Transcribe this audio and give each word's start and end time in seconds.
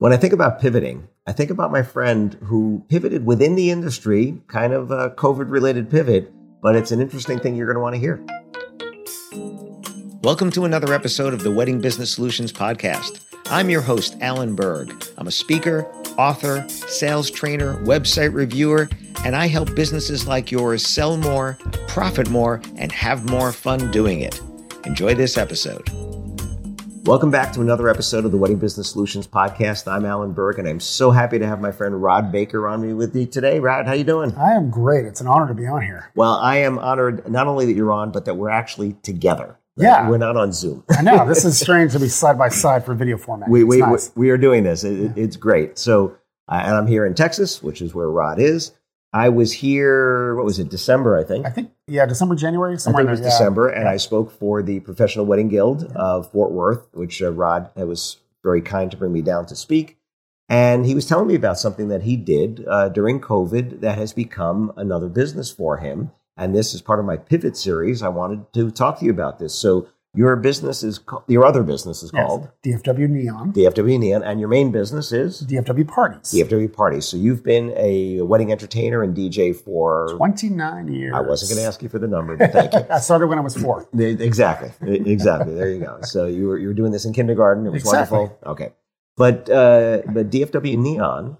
When 0.00 0.14
I 0.14 0.16
think 0.16 0.32
about 0.32 0.62
pivoting, 0.62 1.06
I 1.26 1.32
think 1.32 1.50
about 1.50 1.70
my 1.70 1.82
friend 1.82 2.32
who 2.44 2.82
pivoted 2.88 3.26
within 3.26 3.54
the 3.54 3.70
industry, 3.70 4.40
kind 4.48 4.72
of 4.72 4.90
a 4.90 5.10
COVID 5.10 5.50
related 5.50 5.90
pivot, 5.90 6.32
but 6.62 6.74
it's 6.74 6.90
an 6.90 7.02
interesting 7.02 7.38
thing 7.38 7.54
you're 7.54 7.66
going 7.66 7.76
to 7.76 7.82
want 7.82 7.96
to 7.96 8.00
hear. 8.00 8.24
Welcome 10.22 10.50
to 10.52 10.64
another 10.64 10.94
episode 10.94 11.34
of 11.34 11.42
the 11.42 11.50
Wedding 11.50 11.82
Business 11.82 12.10
Solutions 12.10 12.50
Podcast. 12.50 13.20
I'm 13.50 13.68
your 13.68 13.82
host, 13.82 14.16
Alan 14.22 14.54
Berg. 14.54 14.90
I'm 15.18 15.26
a 15.26 15.30
speaker, 15.30 15.84
author, 16.16 16.66
sales 16.70 17.30
trainer, 17.30 17.76
website 17.84 18.32
reviewer, 18.32 18.88
and 19.26 19.36
I 19.36 19.48
help 19.48 19.74
businesses 19.74 20.26
like 20.26 20.50
yours 20.50 20.82
sell 20.86 21.18
more, 21.18 21.58
profit 21.88 22.30
more, 22.30 22.62
and 22.76 22.90
have 22.90 23.28
more 23.28 23.52
fun 23.52 23.90
doing 23.90 24.22
it. 24.22 24.40
Enjoy 24.86 25.14
this 25.14 25.36
episode. 25.36 25.90
Welcome 27.10 27.32
back 27.32 27.52
to 27.54 27.60
another 27.60 27.88
episode 27.88 28.24
of 28.24 28.30
the 28.30 28.36
Wedding 28.36 28.58
Business 28.58 28.88
Solutions 28.88 29.26
Podcast. 29.26 29.90
I'm 29.90 30.04
Alan 30.04 30.32
Berg, 30.32 30.60
and 30.60 30.68
I'm 30.68 30.78
so 30.78 31.10
happy 31.10 31.40
to 31.40 31.46
have 31.48 31.60
my 31.60 31.72
friend 31.72 32.00
Rod 32.00 32.30
Baker 32.30 32.68
on 32.68 32.82
me 32.82 32.92
with 32.92 33.16
me 33.16 33.26
today. 33.26 33.58
Rod, 33.58 33.88
how 33.88 33.94
you 33.94 34.04
doing? 34.04 34.32
I 34.36 34.52
am 34.52 34.70
great. 34.70 35.06
It's 35.06 35.20
an 35.20 35.26
honor 35.26 35.48
to 35.48 35.54
be 35.54 35.66
on 35.66 35.82
here. 35.82 36.12
Well, 36.14 36.34
I 36.34 36.58
am 36.58 36.78
honored 36.78 37.28
not 37.28 37.48
only 37.48 37.66
that 37.66 37.72
you're 37.72 37.90
on, 37.90 38.12
but 38.12 38.26
that 38.26 38.36
we're 38.36 38.48
actually 38.48 38.92
together. 39.02 39.58
Right? 39.76 39.86
Yeah. 39.86 40.08
We're 40.08 40.18
not 40.18 40.36
on 40.36 40.52
Zoom. 40.52 40.84
I 40.88 41.02
know. 41.02 41.26
This 41.26 41.44
is 41.44 41.58
strange 41.60 41.90
to 41.94 41.98
be 41.98 42.06
side 42.06 42.38
by 42.38 42.48
side 42.48 42.86
for 42.86 42.94
video 42.94 43.18
format. 43.18 43.50
we, 43.50 43.64
we, 43.64 43.78
nice. 43.78 44.12
we 44.14 44.30
are 44.30 44.38
doing 44.38 44.62
this. 44.62 44.84
It, 44.84 45.18
It's 45.18 45.34
great. 45.34 45.78
So, 45.78 46.16
uh, 46.48 46.62
and 46.62 46.76
I'm 46.76 46.86
here 46.86 47.04
in 47.04 47.14
Texas, 47.16 47.60
which 47.60 47.82
is 47.82 47.92
where 47.92 48.08
Rod 48.08 48.38
is. 48.38 48.70
I 49.12 49.28
was 49.28 49.52
here, 49.52 50.36
what 50.36 50.44
was 50.44 50.58
it, 50.58 50.68
December, 50.68 51.18
I 51.18 51.24
think. 51.24 51.44
I 51.44 51.50
think, 51.50 51.72
yeah, 51.88 52.06
December, 52.06 52.36
January, 52.36 52.74
I 52.74 52.76
think 52.76 52.98
it 52.98 53.06
was 53.06 53.20
there, 53.20 53.28
yeah. 53.28 53.32
December, 53.32 53.68
and 53.68 53.88
I 53.88 53.96
spoke 53.96 54.30
for 54.30 54.62
the 54.62 54.80
Professional 54.80 55.26
Wedding 55.26 55.48
Guild 55.48 55.90
of 55.96 56.30
Fort 56.30 56.52
Worth, 56.52 56.86
which 56.92 57.20
uh, 57.20 57.32
Rod 57.32 57.70
uh, 57.78 57.86
was 57.86 58.18
very 58.44 58.62
kind 58.62 58.90
to 58.90 58.96
bring 58.96 59.12
me 59.12 59.22
down 59.22 59.46
to 59.46 59.56
speak. 59.56 59.98
And 60.48 60.86
he 60.86 60.94
was 60.94 61.06
telling 61.06 61.28
me 61.28 61.34
about 61.34 61.58
something 61.58 61.88
that 61.88 62.02
he 62.02 62.16
did 62.16 62.64
uh, 62.68 62.88
during 62.88 63.20
COVID 63.20 63.80
that 63.80 63.98
has 63.98 64.12
become 64.12 64.72
another 64.76 65.08
business 65.08 65.50
for 65.50 65.76
him. 65.76 66.10
And 66.36 66.56
this 66.56 66.74
is 66.74 66.80
part 66.80 66.98
of 66.98 67.04
my 67.04 67.16
pivot 67.16 67.56
series. 67.56 68.02
I 68.02 68.08
wanted 68.08 68.52
to 68.54 68.70
talk 68.70 68.98
to 68.98 69.04
you 69.04 69.10
about 69.10 69.38
this. 69.38 69.54
So 69.54 69.88
your 70.14 70.34
business 70.36 70.82
is 70.82 70.98
ca- 70.98 71.22
your 71.28 71.44
other 71.46 71.62
business 71.62 72.02
is 72.02 72.10
Yes. 72.12 72.26
called 72.26 72.48
DFW 72.64 73.08
Neon, 73.08 73.52
DFW 73.52 73.98
Neon, 73.98 74.22
and 74.24 74.40
your 74.40 74.48
main 74.48 74.72
business 74.72 75.12
is 75.12 75.42
DFW 75.46 75.86
Parties. 75.86 76.32
DFW 76.32 76.72
Parties. 76.72 77.04
So 77.06 77.16
you've 77.16 77.44
been 77.44 77.72
a 77.76 78.20
wedding 78.22 78.50
entertainer 78.50 79.02
and 79.02 79.16
DJ 79.16 79.54
for. 79.54 80.08
29 80.16 80.88
years. 80.92 81.14
I 81.14 81.20
wasn't 81.20 81.50
going 81.52 81.62
to 81.62 81.68
ask 81.68 81.80
you 81.82 81.88
for 81.88 81.98
the 82.00 82.08
number, 82.08 82.36
but 82.36 82.50
thank 82.52 82.72
you. 82.72 82.80
I 82.90 82.98
started 82.98 83.28
when 83.28 83.38
I 83.38 83.42
was 83.42 83.56
four. 83.56 83.86
Exactly. 83.96 84.72
Exactly. 84.82 85.54
There 85.54 85.70
you 85.70 85.80
go. 85.80 85.98
So 86.02 86.26
you 86.26 86.48
were 86.48 86.58
you 86.58 86.68
were 86.68 86.74
doing 86.74 86.90
this 86.92 87.04
in 87.04 87.12
kindergarten. 87.12 87.66
It 87.66 87.70
was 87.70 87.82
Exactly. 87.82 88.18
wonderful. 88.18 88.50
Okay. 88.52 88.72
But 89.16 89.48
uh, 89.50 90.02
but 90.12 90.30
DFW 90.30 90.76
Neon 90.78 91.36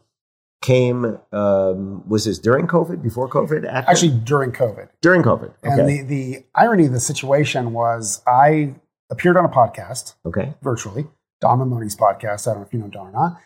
came. 0.62 1.18
Um, 1.32 2.08
was 2.08 2.24
this 2.24 2.38
during 2.38 2.66
COVID? 2.66 3.02
Before 3.02 3.28
COVID? 3.28 3.66
After? 3.66 3.90
Actually, 3.90 4.18
during 4.18 4.52
COVID. 4.52 4.88
during 5.00 5.22
COVID. 5.22 5.52
And 5.62 5.88
the, 5.88 6.02
the 6.02 6.44
irony 6.54 6.86
of 6.86 6.92
the 6.92 7.00
situation 7.00 7.72
was 7.72 8.22
I 8.26 8.74
appeared 9.10 9.36
on 9.36 9.44
a 9.44 9.48
podcast 9.48 10.14
okay. 10.24 10.54
virtually, 10.62 11.06
Don 11.40 11.58
Mamoni's 11.58 11.96
podcast. 11.96 12.46
I 12.46 12.52
don't 12.52 12.60
know 12.60 12.66
if 12.66 12.72
you 12.72 12.80
know 12.80 12.88
Don 12.88 13.08
or 13.08 13.12
not. 13.12 13.40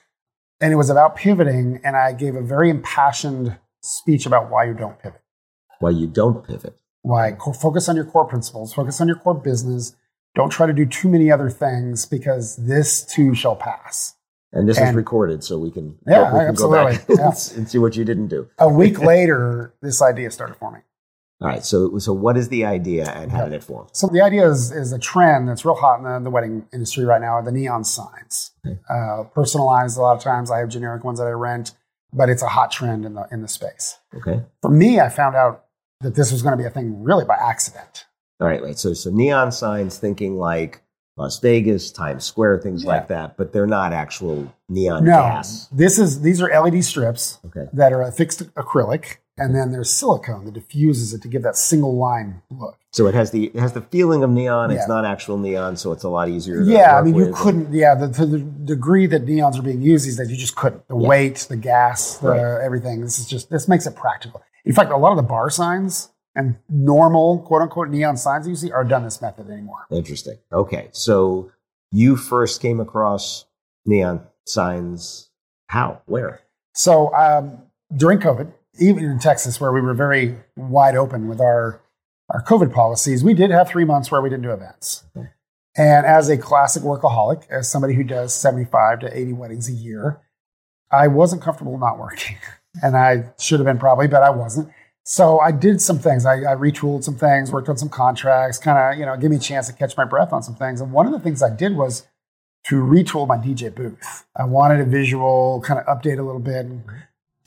And 0.60 0.72
it 0.72 0.76
was 0.76 0.88
about 0.88 1.16
pivoting, 1.16 1.80
and 1.84 1.96
I 1.96 2.12
gave 2.12 2.36
a 2.36 2.42
very 2.42 2.70
impassioned 2.70 3.58
speech 3.82 4.24
about 4.24 4.50
why 4.50 4.64
you 4.64 4.74
don't 4.74 4.98
pivot. 4.98 5.20
Why 5.80 5.90
you 5.90 6.06
don't 6.06 6.46
pivot? 6.46 6.76
Why 7.02 7.32
co- 7.32 7.52
focus 7.52 7.88
on 7.88 7.96
your 7.96 8.06
core 8.06 8.24
principles, 8.24 8.72
focus 8.72 9.00
on 9.00 9.08
your 9.08 9.16
core 9.16 9.34
business. 9.34 9.94
Don't 10.34 10.50
try 10.50 10.66
to 10.66 10.72
do 10.72 10.86
too 10.86 11.08
many 11.08 11.30
other 11.30 11.50
things 11.50 12.06
because 12.06 12.56
this 12.56 13.04
too 13.04 13.34
shall 13.34 13.56
pass. 13.56 14.13
And 14.54 14.68
this 14.68 14.78
is 14.78 14.94
recorded, 14.94 15.42
so 15.42 15.58
we 15.58 15.70
can 15.72 15.98
Yeah, 16.06 16.32
we 16.32 16.38
can 16.46 16.54
go 16.54 16.70
back 16.70 16.94
absolutely. 16.94 17.16
Yeah. 17.18 17.58
and 17.58 17.68
see 17.68 17.78
what 17.78 17.96
you 17.96 18.04
didn't 18.04 18.28
do. 18.28 18.48
A 18.58 18.68
week 18.68 19.00
later, 19.00 19.74
this 19.82 20.00
idea 20.00 20.30
started 20.30 20.54
forming. 20.56 20.82
All 21.40 21.48
right. 21.48 21.64
So 21.64 21.98
so 21.98 22.12
what 22.12 22.36
is 22.36 22.48
the 22.48 22.64
idea, 22.64 23.10
and 23.10 23.32
how 23.32 23.44
did 23.44 23.52
it 23.52 23.64
form? 23.64 23.88
So 23.92 24.06
the 24.06 24.20
idea 24.22 24.48
is, 24.48 24.70
is 24.70 24.92
a 24.92 24.98
trend 24.98 25.48
that's 25.48 25.64
real 25.64 25.74
hot 25.74 25.98
in 25.98 26.04
the, 26.04 26.20
the 26.20 26.30
wedding 26.30 26.66
industry 26.72 27.04
right 27.04 27.20
now 27.20 27.32
are 27.32 27.42
the 27.42 27.50
neon 27.50 27.82
signs. 27.84 28.52
Okay. 28.64 28.78
Uh, 28.88 29.24
personalized 29.34 29.98
a 29.98 30.00
lot 30.00 30.16
of 30.16 30.22
times. 30.22 30.52
I 30.52 30.58
have 30.60 30.68
generic 30.68 31.02
ones 31.02 31.18
that 31.18 31.26
I 31.26 31.32
rent, 31.32 31.72
but 32.12 32.28
it's 32.28 32.42
a 32.42 32.48
hot 32.48 32.70
trend 32.70 33.04
in 33.04 33.14
the 33.14 33.26
in 33.32 33.42
the 33.42 33.48
space. 33.48 33.98
Okay. 34.14 34.40
For 34.62 34.70
me, 34.70 35.00
I 35.00 35.08
found 35.08 35.34
out 35.34 35.64
that 36.00 36.14
this 36.14 36.30
was 36.30 36.42
going 36.42 36.56
to 36.56 36.62
be 36.62 36.66
a 36.66 36.70
thing 36.70 37.02
really 37.02 37.24
by 37.24 37.34
accident. 37.34 38.06
All 38.40 38.46
right. 38.46 38.62
Right. 38.62 38.78
So 38.78 38.94
so 38.94 39.10
neon 39.10 39.50
signs, 39.50 39.98
thinking 39.98 40.36
like 40.36 40.80
Las 41.16 41.38
Vegas, 41.38 41.92
Times 41.92 42.24
Square, 42.24 42.58
things 42.60 42.82
Yeah. 42.84 42.90
like 42.90 43.08
that, 43.08 43.36
but 43.36 43.52
they're 43.52 43.66
not 43.68 43.92
actual 43.92 44.52
neon 44.68 45.04
No, 45.04 45.12
gas. 45.12 45.68
this 45.70 45.98
is 45.98 46.22
these 46.22 46.42
are 46.42 46.50
LED 46.50 46.82
strips 46.82 47.38
Okay. 47.46 47.68
that 47.72 47.92
are 47.92 48.02
a 48.02 48.10
fixed 48.10 48.42
acrylic, 48.56 49.18
and 49.38 49.54
then 49.54 49.70
there's 49.70 49.92
silicone 49.92 50.44
that 50.46 50.54
diffuses 50.54 51.14
it 51.14 51.22
to 51.22 51.28
give 51.28 51.42
that 51.44 51.56
single 51.56 51.96
line 51.96 52.42
look. 52.50 52.76
So 52.90 53.06
it 53.06 53.14
has 53.14 53.30
the 53.30 53.44
it 53.46 53.60
has 53.60 53.72
the 53.74 53.80
feeling 53.80 54.24
of 54.24 54.30
neon. 54.30 54.72
It's 54.72 54.88
not 54.88 55.04
actual 55.04 55.38
neon, 55.38 55.76
so 55.76 55.92
it's 55.92 56.02
a 56.02 56.08
lot 56.08 56.28
easier. 56.28 56.64
To 56.64 56.70
Yeah, 56.70 56.98
I 56.98 57.02
mean, 57.02 57.14
you 57.14 57.32
couldn't. 57.32 57.72
Yeah, 57.72 57.94
the, 57.94 58.08
to 58.08 58.26
the 58.26 58.38
degree 58.38 59.06
that 59.06 59.24
neons 59.24 59.56
are 59.58 59.62
being 59.62 59.82
used 59.82 60.08
is 60.08 60.16
that 60.16 60.28
you 60.28 60.36
just 60.36 60.56
couldn't. 60.56 60.86
The 60.88 60.96
Yeah. 60.96 61.08
weight, 61.08 61.46
the 61.48 61.56
gas, 61.56 62.16
the 62.18 62.28
Right. 62.30 62.60
everything. 62.64 63.00
This 63.02 63.20
is 63.20 63.26
just 63.26 63.50
this 63.50 63.68
makes 63.68 63.86
it 63.86 63.94
practical. 63.94 64.42
In 64.64 64.72
fact, 64.72 64.90
a 64.90 64.96
lot 64.96 65.10
of 65.12 65.16
the 65.16 65.22
bar 65.22 65.48
signs 65.50 66.08
and 66.34 66.56
normal 66.68 67.38
quote 67.40 67.62
unquote 67.62 67.88
neon 67.88 68.16
signs 68.16 68.48
you 68.48 68.56
see 68.56 68.70
are 68.72 68.84
done 68.84 69.04
this 69.04 69.22
method 69.22 69.48
anymore. 69.48 69.86
Interesting. 69.90 70.38
Okay, 70.52 70.88
so 70.92 71.50
you 71.92 72.16
first 72.16 72.60
came 72.60 72.80
across 72.80 73.46
neon 73.86 74.26
signs. 74.46 75.30
How? 75.68 76.02
Where? 76.06 76.40
So 76.74 77.14
um, 77.14 77.58
during 77.96 78.18
COVID, 78.18 78.52
even 78.80 79.04
in 79.04 79.18
Texas, 79.18 79.60
where 79.60 79.72
we 79.72 79.80
were 79.80 79.94
very 79.94 80.36
wide 80.56 80.96
open 80.96 81.28
with 81.28 81.40
our 81.40 81.80
our 82.30 82.42
COVID 82.42 82.72
policies, 82.72 83.22
we 83.22 83.34
did 83.34 83.50
have 83.50 83.68
three 83.68 83.84
months 83.84 84.10
where 84.10 84.22
we 84.22 84.30
didn't 84.30 84.44
do 84.44 84.50
events. 84.50 85.04
Okay. 85.16 85.28
And 85.76 86.06
as 86.06 86.28
a 86.28 86.38
classic 86.38 86.82
workaholic, 86.82 87.48
as 87.50 87.70
somebody 87.70 87.94
who 87.94 88.04
does 88.04 88.32
75 88.32 89.00
to 89.00 89.16
80 89.16 89.32
weddings 89.32 89.68
a 89.68 89.72
year, 89.72 90.20
I 90.90 91.08
wasn't 91.08 91.42
comfortable 91.42 91.78
not 91.78 91.98
working. 91.98 92.36
And 92.82 92.96
I 92.96 93.32
should 93.38 93.60
have 93.60 93.66
been 93.66 93.78
probably, 93.78 94.08
but 94.08 94.24
I 94.24 94.30
wasn't. 94.30 94.68
So 95.04 95.38
I 95.38 95.52
did 95.52 95.80
some 95.82 95.98
things. 95.98 96.24
I, 96.24 96.34
I 96.34 96.54
retooled 96.56 97.04
some 97.04 97.16
things, 97.16 97.52
worked 97.52 97.68
on 97.68 97.76
some 97.76 97.90
contracts, 97.90 98.56
kind 98.58 98.78
of, 98.78 98.98
you 98.98 99.04
know, 99.04 99.16
give 99.16 99.30
me 99.30 99.36
a 99.36 99.40
chance 99.40 99.66
to 99.66 99.74
catch 99.74 99.96
my 99.96 100.04
breath 100.04 100.32
on 100.32 100.42
some 100.42 100.54
things. 100.54 100.80
And 100.80 100.92
one 100.92 101.06
of 101.06 101.12
the 101.12 101.20
things 101.20 101.42
I 101.42 101.54
did 101.54 101.76
was 101.76 102.06
to 102.68 102.76
retool 102.76 103.28
my 103.28 103.36
DJ 103.36 103.74
booth. 103.74 104.24
I 104.34 104.44
wanted 104.44 104.80
a 104.80 104.84
visual, 104.84 105.62
kind 105.64 105.78
of 105.78 105.86
update 105.86 106.18
a 106.18 106.22
little 106.22 106.40
bit. 106.40 106.66
Mm-hmm. 106.66 106.96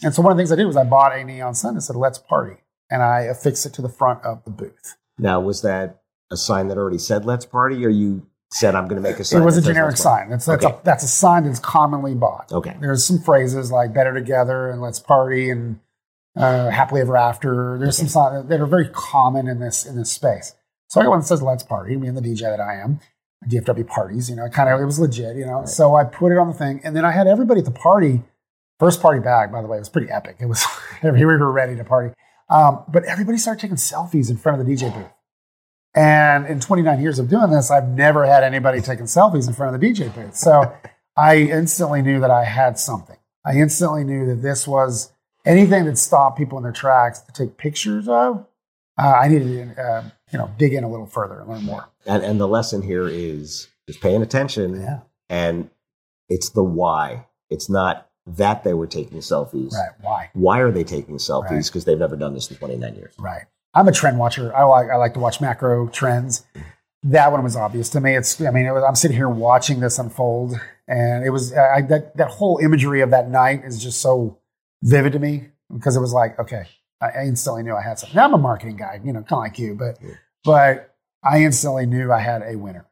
And 0.03 0.13
so 0.13 0.21
one 0.21 0.31
of 0.31 0.37
the 0.37 0.41
things 0.41 0.51
I 0.51 0.55
did 0.55 0.65
was 0.65 0.77
I 0.77 0.83
bought 0.83 1.17
a 1.17 1.23
neon 1.23 1.55
sign 1.55 1.73
that 1.73 1.81
said 1.81 1.95
"Let's 1.95 2.19
Party," 2.19 2.57
and 2.91 3.01
I 3.01 3.21
affixed 3.21 3.65
it 3.65 3.73
to 3.73 3.81
the 3.81 3.89
front 3.89 4.23
of 4.23 4.43
the 4.43 4.51
booth. 4.51 4.95
Now, 5.17 5.39
was 5.39 5.63
that 5.63 6.01
a 6.29 6.37
sign 6.37 6.67
that 6.67 6.77
already 6.77 6.99
said 6.99 7.25
"Let's 7.25 7.47
Party," 7.47 7.83
or 7.83 7.89
you 7.89 8.27
said 8.51 8.75
I'm 8.75 8.87
going 8.87 9.01
to 9.01 9.09
make 9.09 9.19
a 9.19 9.23
sign? 9.23 9.41
it 9.41 9.45
was 9.45 9.57
a 9.57 9.61
generic 9.63 9.97
sign. 9.97 10.29
That's 10.29 10.45
that's, 10.45 10.63
Okay. 10.63 10.75
a, 10.75 10.81
that's 10.83 11.03
a 11.03 11.07
sign 11.07 11.45
that's 11.45 11.57
commonly 11.57 12.13
bought. 12.13 12.51
Okay. 12.51 12.77
There's 12.79 13.03
some 13.03 13.17
phrases 13.17 13.71
like 13.71 13.91
"better 13.91 14.13
together" 14.13 14.69
and 14.69 14.79
"let's 14.83 14.99
party" 14.99 15.49
and 15.49 15.79
uh, 16.37 16.69
"happily 16.69 17.01
ever 17.01 17.17
after." 17.17 17.77
There's 17.77 17.97
some 17.97 18.07
signs 18.07 18.47
that 18.47 18.61
are 18.61 18.65
very 18.65 18.89
common 18.89 19.47
in 19.47 19.59
this 19.59 19.85
in 19.85 19.95
this 19.95 20.11
space. 20.11 20.55
So 20.87 20.99
I 21.01 21.03
got 21.03 21.09
one 21.11 21.19
that 21.19 21.25
says 21.25 21.41
"Let's 21.41 21.63
party." 21.63 21.97
Me 21.97 22.07
and 22.07 22.17
the 22.17 22.21
DJ 22.21 22.41
that 22.41 22.59
I 22.61 22.75
am, 22.75 22.99
DFW 23.47 23.87
parties. 23.87 24.29
You 24.29 24.35
know, 24.35 24.47
kind 24.49 24.69
of 24.69 24.79
it 24.79 24.85
was 24.85 24.99
legit. 24.99 25.35
You 25.35 25.45
know, 25.45 25.59
Right. 25.59 25.69
so 25.69 25.95
I 25.95 26.03
put 26.03 26.31
it 26.31 26.37
on 26.37 26.47
the 26.47 26.53
thing, 26.53 26.81
and 26.83 26.95
then 26.95 27.05
I 27.05 27.11
had 27.11 27.27
everybody 27.27 27.59
at 27.59 27.65
the 27.65 27.71
party 27.71 28.21
First 28.79 29.01
party 29.01 29.19
back, 29.19 29.51
by 29.51 29.61
the 29.63 29.67
way, 29.67 29.77
it 29.77 29.81
was 29.81 29.89
pretty 29.89 30.11
epic. 30.11 30.37
It 30.39 30.45
was 30.45 30.63
we 31.03 31.25
were 31.25 31.51
ready 31.51 31.75
to 31.75 31.83
party. 31.83 32.13
Um, 32.49 32.83
but 32.87 33.03
everybody 33.05 33.37
started 33.37 33.59
taking 33.59 33.75
selfies 33.77 34.29
in 34.29 34.37
front 34.37 34.61
of 34.61 34.67
the 34.67 34.71
DJ 34.73 34.93
booth. 34.93 35.11
And 35.95 36.45
in 36.45 36.59
29 36.59 37.01
years 37.01 37.17
of 37.17 37.27
doing 37.27 37.49
this, 37.49 37.71
I've 37.71 37.87
never 37.87 38.25
had 38.25 38.43
anybody 38.43 38.81
taking 38.81 39.05
selfies 39.05 39.47
in 39.47 39.53
front 39.53 39.73
of 39.73 39.81
the 39.81 39.87
DJ 39.91 40.13
booth. 40.13 40.35
So 40.35 40.71
I 41.17 41.37
instantly 41.37 42.03
knew 42.03 42.19
that 42.19 42.29
I 42.29 42.43
had 42.43 42.77
something. 42.77 43.17
I 43.43 43.55
instantly 43.55 44.03
knew 44.03 44.27
that 44.27 44.41
this 44.43 44.67
was 44.67 45.11
anything 45.47 45.85
that 45.85 45.97
stopped 45.97 46.37
people 46.37 46.57
in 46.57 46.63
their 46.63 46.73
tracks 46.73 47.21
to 47.21 47.31
take 47.31 47.57
pictures 47.57 48.07
of. 48.07 48.45
Uh, 48.99 49.13
I 49.21 49.27
needed 49.27 49.75
to, 49.75 49.81
uh, 49.81 50.03
you 50.31 50.39
know, 50.39 50.51
dig 50.57 50.73
in 50.73 50.83
a 50.83 50.89
little 50.89 51.05
further 51.05 51.39
and 51.39 51.49
learn 51.49 51.63
more. 51.63 51.87
And, 52.05 52.23
and 52.23 52.39
the 52.39 52.47
lesson 52.47 52.81
here 52.81 53.07
is 53.07 53.67
just 53.87 54.01
paying 54.01 54.21
attention. 54.21 54.81
Yeah. 54.81 54.99
And 55.29 55.69
it's 56.29 56.49
the 56.49 56.63
why. 56.63 57.27
It's 57.49 57.69
not 57.69 58.09
that 58.25 58.63
they 58.63 58.73
were 58.73 58.87
taking 58.87 59.19
selfies. 59.19 59.71
Right. 59.73 59.91
Why? 60.01 60.29
Why 60.33 60.59
are 60.59 60.71
they 60.71 60.83
taking 60.83 61.17
selfies? 61.17 61.49
Right. 61.49 61.65
Because 61.65 61.85
they've 61.85 61.97
never 61.97 62.15
done 62.15 62.33
this 62.33 62.49
in 62.49 62.57
29 62.57 62.95
years. 62.95 63.13
Right. 63.17 63.43
I'm 63.73 63.87
a 63.87 63.91
trend 63.91 64.17
watcher. 64.17 64.53
I 64.55 64.63
like 64.63 64.89
I 64.89 64.95
like 64.95 65.13
to 65.13 65.19
watch 65.19 65.39
macro 65.39 65.87
trends. 65.87 66.45
That 67.03 67.31
one 67.31 67.43
was 67.43 67.55
obvious 67.55 67.89
to 67.89 68.01
me. 68.01 68.15
It's 68.15 68.41
I 68.41 68.49
mean 68.49 68.65
it 68.65 68.71
was, 68.71 68.83
I'm 68.83 68.95
sitting 68.95 69.15
here 69.15 69.29
watching 69.29 69.81
this 69.81 69.99
unfold, 69.99 70.59
and 70.87 71.23
it 71.23 71.29
was 71.29 71.53
I, 71.53 71.81
that 71.83 72.17
that 72.17 72.29
whole 72.29 72.57
imagery 72.57 73.01
of 73.01 73.11
that 73.11 73.29
night 73.29 73.63
is 73.63 73.81
just 73.81 74.01
so 74.01 74.39
vivid 74.89 75.13
to 75.13 75.19
me 75.19 75.49
because 75.73 75.95
it 75.95 75.99
was 76.01 76.13
like 76.13 76.37
okay, 76.39 76.63
I 77.01 77.23
instantly 77.25 77.63
knew 77.63 77.75
I 77.75 77.81
had 77.81 77.99
something. 77.99 78.15
Now 78.15 78.25
I'm 78.25 78.33
a 78.33 78.37
marketing 78.37 78.77
guy, 78.77 78.99
you 79.03 79.13
know, 79.13 79.19
kind 79.21 79.31
of 79.33 79.37
like 79.39 79.59
you, 79.59 79.75
but 79.75 79.97
Yeah. 80.01 80.15
but 80.43 80.95
I 81.23 81.43
instantly 81.43 81.85
knew 81.85 82.11
I 82.11 82.19
had 82.19 82.41
a 82.43 82.55
winner. 82.57 82.85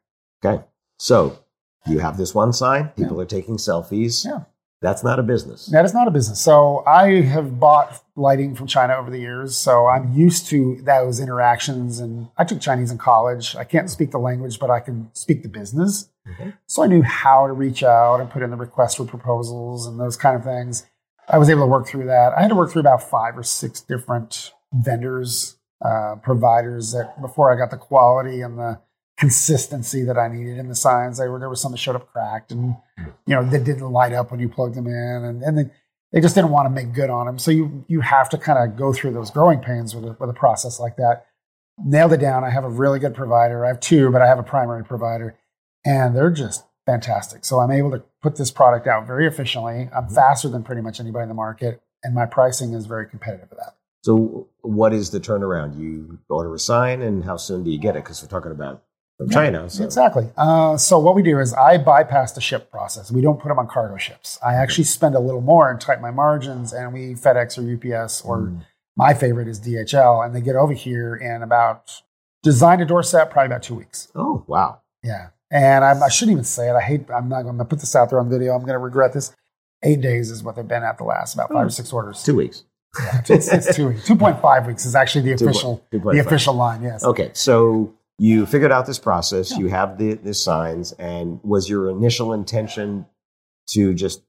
Okay. 0.44 0.64
So 1.00 1.40
you 1.88 2.00
have 2.00 2.18
this 2.18 2.34
one 2.36 2.54
sign. 2.54 2.90
People 2.98 3.20
are 3.22 3.26
taking 3.26 3.58
selfies. 3.58 4.26
Yeah. 4.26 4.42
That's 4.82 5.04
not 5.04 5.20
a 5.20 5.24
business. 5.24 5.68
That 5.68 5.86
is 5.86 5.94
not 5.94 6.08
a 6.08 6.12
business. 6.12 6.40
So 6.40 6.84
I 6.86 7.22
have 7.22 7.60
bought 7.60 8.04
lighting 8.16 8.56
from 8.56 8.68
China 8.68 8.94
over 8.96 9.10
the 9.10 9.18
years. 9.20 9.56
So 9.56 9.88
I'm 9.88 10.14
used 10.14 10.48
to 10.48 10.80
those 10.84 11.20
interactions. 11.20 12.00
And 12.00 12.28
I 12.38 12.44
took 12.44 12.60
Chinese 12.60 12.92
in 12.92 12.98
college. 12.98 13.56
I 13.56 13.64
can't 13.64 13.90
speak 13.90 14.12
the 14.12 14.20
language, 14.20 14.60
but 14.60 14.70
I 14.70 14.80
can 14.82 15.10
speak 15.14 15.42
the 15.44 15.50
business. 15.50 16.10
Okay. 16.30 16.54
So 16.68 16.84
I 16.84 16.88
knew 16.88 17.02
how 17.02 17.48
to 17.48 17.54
reach 17.54 17.84
out 17.84 18.20
and 18.20 18.30
put 18.30 18.44
in 18.44 18.52
the 18.52 18.58
request 18.58 18.98
for 18.98 19.06
proposals 19.06 19.88
and 19.88 20.00
those 20.00 20.18
kind 20.18 20.36
of 20.36 20.44
things. 20.44 20.86
I 21.28 21.38
was 21.38 21.50
able 21.50 21.62
to 21.62 21.68
work 21.68 21.88
through 21.88 22.06
that. 22.06 22.34
I 22.38 22.42
had 22.42 22.50
to 22.50 22.56
work 22.56 22.72
through 22.72 22.82
about 22.82 23.10
five 23.10 23.38
or 23.38 23.44
six 23.44 23.82
different 23.82 24.54
vendors, 24.74 25.58
uh, 25.84 26.16
providers 26.22 26.92
that 26.92 27.20
before 27.22 27.52
I 27.52 27.58
got 27.58 27.72
the 27.72 27.78
quality 27.78 28.42
and 28.42 28.58
the 28.58 28.80
consistency 29.18 30.04
that 30.04 30.18
I 30.18 30.28
needed 30.28 30.58
in 30.58 30.68
the 30.68 30.76
signs. 30.76 31.18
They 31.18 31.28
were, 31.28 31.40
there 31.40 31.50
was 31.50 31.62
some 31.62 31.72
that 31.72 31.78
showed 31.78 31.96
up 31.96 32.12
cracked 32.12 32.52
and, 32.52 32.76
you 33.26 33.36
know, 33.36 33.44
that 33.44 33.64
didn't 33.64 33.90
light 33.92 34.14
up 34.14 34.32
when 34.32 34.40
you 34.40 34.50
plugged 34.50 34.76
them 34.76 34.88
in. 34.88 34.94
And, 34.94 35.42
and 35.42 35.58
they, 35.58 35.72
they 36.12 36.22
just 36.22 36.36
didn't 36.36 36.52
want 36.52 36.66
to 36.66 36.70
make 36.70 36.94
good 36.94 37.10
on 37.10 37.26
them. 37.26 37.40
So 37.40 37.52
you, 37.52 37.86
you 37.88 38.02
have 38.02 38.30
to 38.30 38.38
kind 38.38 38.60
of 38.60 38.78
go 38.78 38.94
through 38.94 39.14
those 39.14 39.32
growing 39.32 39.60
pains 39.60 39.96
with 39.96 40.06
a, 40.06 40.16
with 40.20 40.30
a 40.30 40.34
process 40.34 40.80
like 40.80 40.98
that. 40.98 41.26
Nailed 41.84 42.14
it 42.14 42.18
down. 42.18 42.44
I 42.44 42.50
have 42.50 42.64
a 42.64 42.70
really 42.70 43.00
good 43.00 43.16
provider. 43.16 43.66
I 43.66 43.70
have 43.70 43.80
two, 43.80 44.12
but 44.12 44.22
I 44.22 44.28
have 44.28 44.40
a 44.40 44.44
primary 44.44 44.84
provider 44.84 45.38
and 45.86 46.16
they're 46.16 46.32
just 46.32 46.64
fantastic. 46.86 47.46
So 47.46 47.60
I'm 47.60 47.72
able 47.72 47.92
to 47.92 48.04
put 48.22 48.36
this 48.38 48.52
product 48.52 48.88
out 48.88 49.08
very 49.08 49.28
efficiently. 49.28 49.90
I'm 49.96 50.08
faster 50.08 50.50
than 50.50 50.64
pretty 50.64 50.82
much 50.82 51.00
anybody 51.00 51.24
in 51.24 51.30
the 51.30 51.36
market 51.36 51.82
and 52.04 52.14
my 52.14 52.26
pricing 52.26 52.74
is 52.74 52.86
very 52.86 53.08
competitive 53.08 53.50
with 53.50 53.60
that. 53.60 53.76
So 54.04 54.48
what 54.62 54.94
is 54.94 55.10
the 55.10 55.20
turnaround? 55.20 55.80
You 55.80 56.20
order 56.30 56.54
a 56.54 56.60
sign, 56.60 57.02
and 57.02 57.24
how 57.26 57.38
soon 57.38 57.64
do 57.64 57.72
you 57.72 57.80
get 57.80 57.96
it? 57.96 58.04
Because 58.04 58.22
we're 58.22 58.30
talking 58.30 58.52
about 58.52 58.84
from 59.18 59.32
China. 59.32 59.68
So 59.68 59.84
Exactly. 59.84 60.30
Uh, 60.38 60.78
so 60.78 61.00
what 61.00 61.16
we 61.16 61.24
do 61.24 61.40
is 61.40 61.56
I 61.56 61.80
bypass 61.80 62.34
the 62.34 62.42
ship 62.42 62.70
process. 62.70 63.12
We 63.12 63.22
don't 63.22 63.40
put 63.42 63.48
them 63.50 63.58
on 63.58 63.68
cargo 63.68 63.98
ships. 63.98 64.38
I 64.46 64.54
actually 64.54 64.84
spend 64.84 65.16
a 65.16 65.20
little 65.20 65.42
more 65.42 65.72
and 65.72 65.82
tighten 65.82 66.04
my 66.04 66.12
margins, 66.12 66.72
and 66.72 66.94
we 66.94 67.16
FedEx 67.16 67.58
or 67.58 67.64
UPS 67.64 68.22
or 68.22 68.38
Mm. 68.42 68.62
my 68.96 69.16
favorite 69.16 69.48
is 69.48 69.60
DHL, 69.60 70.24
and 70.24 70.36
they 70.36 70.42
get 70.42 70.56
over 70.56 70.74
here 70.74 71.16
in 71.16 71.42
about 71.42 72.04
design 72.44 72.78
to 72.78 72.86
doorstep 72.86 73.32
probably 73.32 73.48
about 73.48 73.64
two 73.64 73.74
weeks. 73.74 74.12
Oh 74.14 74.44
wow. 74.46 74.82
Yeah, 75.02 75.30
and 75.52 75.84
I'm, 75.86 76.02
I 76.02 76.10
shouldn't 76.10 76.34
even 76.34 76.44
say 76.44 76.70
it. 76.70 76.74
I 76.74 76.82
hate. 76.82 77.10
I'm 77.10 77.30
not 77.30 77.44
going 77.44 77.58
to 77.58 77.66
put 77.66 77.80
this 77.80 77.96
out 77.96 78.10
there 78.10 78.20
on 78.20 78.30
video. 78.30 78.54
I'm 78.54 78.62
going 78.62 78.74
to 78.74 78.80
regret 78.80 79.14
this. 79.14 79.36
Eight 79.84 80.02
days 80.02 80.32
is 80.32 80.42
what 80.42 80.56
they've 80.56 80.68
been 80.68 80.84
at 80.84 80.98
the 80.98 81.04
last 81.04 81.36
about 81.36 81.50
five 81.50 81.58
or 81.58 81.64
hmm. 81.64 81.70
six 81.70 81.94
orders. 81.94 82.24
Two 82.24 82.36
weeks. 82.36 82.64
Yeah, 83.00 83.22
it's, 83.28 83.48
it's 83.50 83.76
two 83.76 83.90
weeks. 83.90 84.06
Two 84.08 84.16
point 84.16 84.42
five 84.42 84.66
weeks 84.66 84.86
is 84.86 84.96
actually 84.96 85.22
the 85.26 85.34
official 85.34 85.86
the 85.92 86.20
official 86.20 86.54
line. 86.54 86.82
Yes. 86.82 87.04
Okay, 87.04 87.30
so 87.34 87.94
you 88.18 88.46
figured 88.46 88.72
out 88.72 88.86
this 88.86 89.00
process. 89.00 89.58
You 89.58 89.68
have 89.68 89.98
the, 89.98 90.14
the 90.14 90.34
signs, 90.34 90.94
and 90.94 91.40
was 91.44 91.70
your 91.70 91.90
initial 91.90 92.34
intention 92.34 93.06
to 93.72 93.94
just 93.94 94.22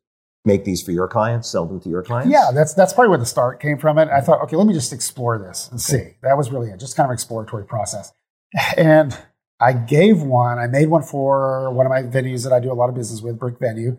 make 0.45 0.65
these 0.65 0.83
for 0.83 0.91
your 0.91 1.09
clients, 1.09 1.49
sell 1.49 1.65
them 1.65 1.81
to 1.81 1.89
your 1.89 2.03
clients? 2.03 2.33
Yeah, 2.33 2.51
that's 2.53 2.75
that's 2.75 2.93
probably 2.93 3.11
where 3.11 3.19
the 3.19 3.27
start 3.27 3.61
came 3.61 3.79
from. 3.79 3.99
It. 3.99 4.09
I 4.09 4.19
hmm. 4.19 4.27
thought, 4.27 4.43
okay, 4.43 4.57
let 4.57 4.67
me 4.67 4.75
just 4.75 4.93
explore 4.93 5.39
this 5.39 5.69
and 5.71 5.81
see. 5.81 6.17
That 6.23 6.37
was 6.37 6.51
really 6.51 6.71
it, 6.71 6.81
just 6.81 6.97
kind 6.97 7.09
of 7.09 7.15
exploratory 7.15 7.65
process. 7.65 8.13
And 8.77 9.17
I 9.61 9.73
gave 9.73 10.23
one. 10.23 10.59
I 10.59 10.67
made 10.67 10.89
one 10.89 11.03
for 11.03 11.71
one 11.71 11.87
of 11.87 11.91
my 11.91 12.03
venues 12.03 12.45
that 12.45 12.53
I 12.53 12.61
do 12.61 12.71
a 12.71 12.75
lot 12.75 12.89
of 12.89 12.95
business 12.95 13.23
with, 13.23 13.39
Brick 13.39 13.59
Venue. 13.59 13.99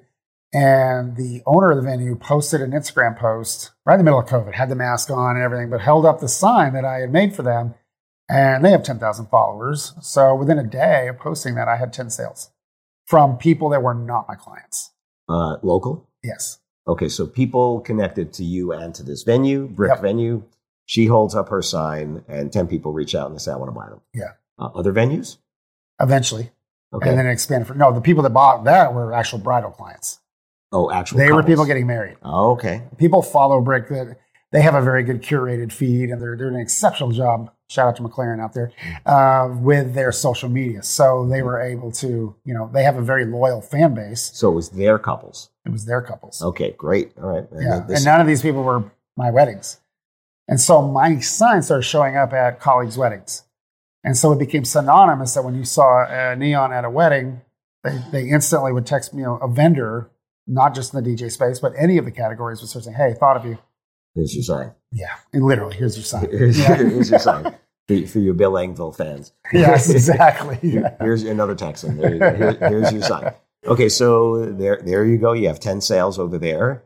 And 0.54 1.18
the 1.18 1.42
owner 1.46 1.72
of 1.72 1.76
the 1.78 1.82
venue 1.84 2.16
posted 2.16 2.62
an 2.62 2.72
Instagram 2.72 3.18
post 3.20 3.72
right 3.86 3.96
in 3.96 4.00
the 4.00 4.04
middle 4.06 4.20
of 4.20 4.28
COVID, 4.28 4.54
had 4.54 4.70
the 4.70 4.76
mask 4.76 5.10
on 5.10 5.36
and 5.36 5.44
everything, 5.44 5.70
but 5.70 5.82
held 5.82 6.06
up 6.06 6.20
the 6.20 6.30
sign 6.30 6.74
that 6.74 6.86
I 6.86 7.00
had 7.00 7.12
made 7.12 7.36
for 7.36 7.44
them. 7.44 7.74
And 8.30 8.64
they 8.64 8.72
have 8.72 8.84
10,000 8.84 9.28
followers. 9.28 9.94
So 10.02 10.36
within 10.36 10.58
a 10.60 10.64
day 10.64 11.08
of 11.08 11.18
posting 11.20 11.56
that, 11.56 11.68
I 11.68 11.76
had 11.78 11.92
10 11.92 12.10
sales 12.10 12.52
from 13.06 13.38
people 13.38 13.70
that 13.70 13.84
were 13.84 13.94
not 13.94 14.28
my 14.28 14.36
clients. 14.36 14.92
Uh, 15.28 15.58
local. 15.64 16.08
Yes. 16.24 16.60
Okay, 16.88 17.10
so 17.10 17.28
people 17.28 17.82
connected 17.82 18.32
to 18.34 18.44
you 18.46 18.72
and 18.72 18.96
to 18.96 19.04
this 19.04 19.24
venue, 19.24 19.68
brick 19.68 19.92
Yep. 19.92 20.02
venue. 20.02 20.44
She 20.86 21.08
holds 21.08 21.36
up 21.36 21.50
her 21.50 21.62
sign, 21.62 22.24
and 22.30 22.52
ten 22.52 22.66
people 22.68 22.94
reach 22.94 23.14
out 23.14 23.28
and 23.28 23.36
they 23.36 23.40
say, 23.40 23.52
"I 23.52 23.58
want 23.58 23.70
to 23.74 23.78
buy 23.78 23.90
them." 23.90 24.00
Yeah. 24.14 24.32
Uh, 24.58 24.70
other 24.74 24.94
venues. 24.94 25.38
Eventually. 26.00 26.52
Okay. 26.94 27.10
and 27.10 27.18
then 27.20 27.26
it 27.28 27.32
expanded 27.32 27.68
for 27.68 27.74
no 27.74 27.92
the 27.94 28.00
people 28.02 28.24
that 28.24 28.30
bought 28.30 28.64
that 28.64 28.94
were 28.94 29.14
actual 29.14 29.40
bridal 29.40 29.72
clients 29.72 30.20
oh, 30.72 30.90
actual. 30.90 31.18
they 31.18 31.32
were 31.34 31.44
people 31.44 31.66
getting 31.66 31.86
married 31.86 32.16
Oh, 32.24 32.52
okay. 32.52 32.84
people 32.98 33.22
follow 33.22 33.60
brick 33.60 33.90
that 33.90 34.18
they 34.54 34.62
have 34.62 34.74
a 34.74 34.82
very 34.82 35.04
good 35.04 35.22
curated 35.22 35.74
feed 35.74 36.10
and 36.12 36.22
they're 36.22 36.38
doing 36.38 36.56
an 36.56 36.62
exceptional 36.62 37.12
job 37.12 37.52
shout 37.70 37.90
out 37.90 37.98
to 37.98 38.04
mclaren 38.04 38.40
out 38.42 38.54
there 38.54 38.72
uh, 39.06 39.50
with 39.60 39.96
their 39.96 40.14
social 40.14 40.48
media 40.48 40.82
so 40.82 41.28
they 41.28 41.42
were 41.42 41.60
able 41.60 41.92
to 41.92 42.34
you 42.46 42.54
know 42.54 42.70
they 42.74 42.84
have 42.84 42.96
a 42.96 43.02
very 43.02 43.26
loyal 43.26 43.60
fan 43.60 43.94
base 43.94 44.32
So 44.34 44.50
it 44.50 44.56
was 44.56 44.70
their 44.70 44.98
couples. 44.98 45.50
it 45.66 45.72
was 45.74 45.84
their 45.86 46.02
couples 46.02 46.42
Okay, 46.42 46.72
great. 46.78 47.12
All 47.22 47.28
right. 47.30 47.52
And 47.52 47.62
yeah 47.64 47.80
this- 47.86 47.98
and 47.98 48.06
none 48.06 48.22
of 48.22 48.28
these 48.28 48.42
people 48.42 48.64
were 48.64 48.86
my 49.18 49.30
weddings 49.30 49.80
and 50.48 50.58
so 50.62 50.82
my 50.82 51.20
sign 51.20 51.62
started 51.64 51.84
showing 51.84 52.16
up 52.16 52.32
at 52.32 52.62
colleagues 52.62 52.98
weddings 52.98 53.44
and 54.08 54.18
so 54.18 54.32
it 54.32 54.40
became 54.40 54.64
synonymous 54.66 55.34
that 55.36 55.44
when 55.44 55.54
you 55.56 55.66
saw 55.66 56.06
a 56.10 56.36
neon 56.36 56.72
at 56.74 56.84
a 56.86 56.90
wedding 56.90 57.42
they, 57.84 58.02
they 58.12 58.30
instantly 58.30 58.72
would 58.74 58.86
text 58.88 59.14
me 59.14 59.22
you 59.22 59.28
know, 59.28 59.36
a 59.38 59.48
vendor 59.48 60.10
not 60.48 60.74
just 60.74 60.94
in 60.94 61.04
the 61.04 61.10
dj 61.16 61.30
space 61.32 61.60
but 61.60 61.74
any 61.78 61.98
of 61.98 62.06
the 62.06 62.12
categories 62.12 62.60
would 62.62 62.70
start 62.70 62.86
saying 62.86 62.96
hey 62.98 63.14
thought 63.20 63.38
of 63.38 63.46
you 63.46 63.58
here's 64.16 64.34
your 64.34 64.44
sign. 64.44 64.72
yeah 64.92 65.16
and 65.34 65.44
literally 65.44 65.76
here's 65.76 65.96
your 65.98 66.04
sign 66.06 66.28
Here's, 66.32 66.58
yeah. 66.60 66.76
here's 66.94 67.10
your 67.12 67.20
sign 67.20 67.44
for, 67.88 68.08
for 68.08 68.20
you 68.20 68.34
Bill 68.34 68.54
Engvall 68.54 68.96
fans. 68.96 69.34
yes 69.54 69.90
exactly 70.00 70.56
Here- 70.62 70.96
Here's 71.00 71.24
another 71.24 71.56
Texan. 71.56 71.98
There. 71.98 72.36
Here- 72.36 72.58
here's 72.70 72.92
your 72.92 73.02
sign. 73.04 73.34
Okay, 73.66 73.90
so 73.90 74.46
there, 74.46 74.82
there 74.86 75.04
you 75.06 75.18
go. 75.18 75.34
You 75.34 75.48
have 75.48 75.60
ten 75.60 75.82
sales 75.82 76.18
over 76.20 76.38
there. 76.38 76.84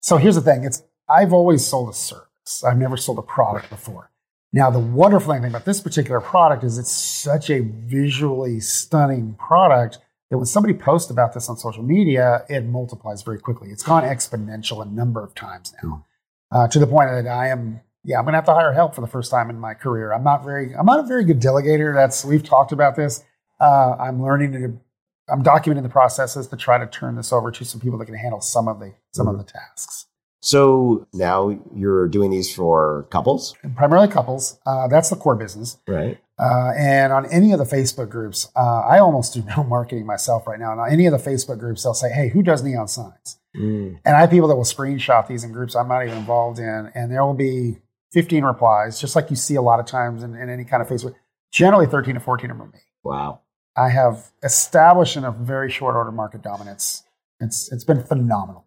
So 0.00 0.16
here's 0.16 0.36
the 0.36 0.40
thing: 0.40 0.64
it's 0.64 0.82
I've 1.08 1.32
always 1.32 1.66
sold 1.66 1.90
a 1.90 1.92
service. 1.92 2.64
I've 2.64 2.78
never 2.78 2.96
sold 2.96 3.18
a 3.18 3.22
product 3.22 3.68
before. 3.70 4.10
Now, 4.56 4.70
the 4.70 4.78
wonderful 4.78 5.34
thing 5.34 5.44
about 5.44 5.66
this 5.66 5.82
particular 5.82 6.18
product 6.18 6.64
is 6.64 6.78
it's 6.78 6.90
such 6.90 7.50
a 7.50 7.60
visually 7.60 8.58
stunning 8.60 9.34
product 9.34 9.98
that 10.30 10.38
when 10.38 10.46
somebody 10.46 10.72
posts 10.72 11.10
about 11.10 11.34
this 11.34 11.50
on 11.50 11.58
social 11.58 11.82
media, 11.82 12.42
it 12.48 12.64
multiplies 12.64 13.20
very 13.20 13.38
quickly. 13.38 13.68
It's 13.68 13.82
gone 13.82 14.02
exponential 14.02 14.80
a 14.80 14.86
number 14.86 15.22
of 15.22 15.34
times 15.34 15.74
now, 15.82 16.06
uh, 16.50 16.68
to 16.68 16.78
the 16.78 16.86
point 16.86 17.10
that 17.10 17.26
I 17.26 17.48
am. 17.48 17.82
Yeah, 18.02 18.18
I'm 18.18 18.24
gonna 18.24 18.38
have 18.38 18.46
to 18.46 18.54
hire 18.54 18.72
help 18.72 18.94
for 18.94 19.02
the 19.02 19.06
first 19.06 19.30
time 19.30 19.50
in 19.50 19.60
my 19.60 19.74
career. 19.74 20.10
I'm 20.10 20.24
not 20.24 20.42
very. 20.42 20.74
I'm 20.74 20.86
not 20.86 21.00
a 21.00 21.06
very 21.06 21.26
good 21.26 21.38
delegator. 21.38 21.94
That's 21.94 22.24
we've 22.24 22.42
talked 22.42 22.72
about 22.72 22.96
this. 22.96 23.22
Uh, 23.60 23.94
I'm 24.00 24.22
learning 24.22 24.52
to. 24.52 24.80
I'm 25.28 25.42
documenting 25.42 25.82
the 25.82 25.90
processes 25.90 26.48
to 26.48 26.56
try 26.56 26.78
to 26.78 26.86
turn 26.86 27.16
this 27.16 27.30
over 27.30 27.50
to 27.50 27.64
some 27.66 27.82
people 27.82 27.98
that 27.98 28.06
can 28.06 28.14
handle 28.14 28.40
some 28.40 28.68
of 28.68 28.80
the 28.80 28.94
some 29.12 29.28
of 29.28 29.36
the 29.36 29.44
tasks. 29.44 30.05
So 30.46 31.08
now 31.12 31.58
you're 31.74 32.06
doing 32.06 32.30
these 32.30 32.54
for 32.54 33.08
couples, 33.10 33.56
primarily 33.74 34.06
couples. 34.06 34.60
Uh, 34.64 34.86
that's 34.86 35.10
the 35.10 35.16
core 35.16 35.34
business. 35.34 35.78
right? 35.88 36.18
Uh, 36.38 36.70
and 36.78 37.12
on 37.12 37.26
any 37.32 37.50
of 37.52 37.58
the 37.58 37.64
Facebook 37.64 38.10
groups, 38.10 38.48
uh, 38.54 38.82
I 38.82 39.00
almost 39.00 39.34
do 39.34 39.42
no 39.56 39.64
marketing 39.64 40.06
myself 40.06 40.46
right 40.46 40.60
now. 40.60 40.70
And 40.70 40.80
on 40.80 40.88
any 40.88 41.06
of 41.06 41.10
the 41.10 41.18
Facebook 41.18 41.58
groups, 41.58 41.82
they'll 41.82 41.94
say, 41.94 42.12
"Hey, 42.12 42.28
who 42.28 42.44
does 42.44 42.62
neon 42.62 42.86
signs?" 42.86 43.40
Mm. 43.56 43.98
And 44.04 44.16
I 44.16 44.20
have 44.20 44.30
people 44.30 44.46
that 44.46 44.54
will 44.54 44.62
screenshot 44.62 45.26
these 45.26 45.42
in 45.42 45.50
groups 45.50 45.74
I'm 45.74 45.88
not 45.88 46.04
even 46.04 46.16
involved 46.16 46.60
in, 46.60 46.92
and 46.94 47.10
there 47.10 47.24
will 47.24 47.34
be 47.34 47.78
15 48.12 48.44
replies, 48.44 49.00
just 49.00 49.16
like 49.16 49.30
you 49.30 49.36
see 49.36 49.56
a 49.56 49.62
lot 49.62 49.80
of 49.80 49.86
times 49.86 50.22
in, 50.22 50.36
in 50.36 50.48
any 50.48 50.64
kind 50.64 50.80
of 50.80 50.88
Facebook. 50.88 51.16
Generally, 51.50 51.88
13 51.88 52.14
to 52.14 52.20
14 52.20 52.52
of 52.52 52.58
them 52.58 52.68
are 52.68 52.70
me. 52.70 52.78
Wow. 53.02 53.40
I 53.76 53.88
have 53.88 54.30
established 54.44 55.16
in 55.16 55.24
a 55.24 55.32
very 55.32 55.72
short 55.72 55.96
order 55.96 56.12
market 56.12 56.40
dominance. 56.40 57.02
It's 57.40 57.72
it's 57.72 57.82
been 57.82 58.04
phenomenal. 58.04 58.66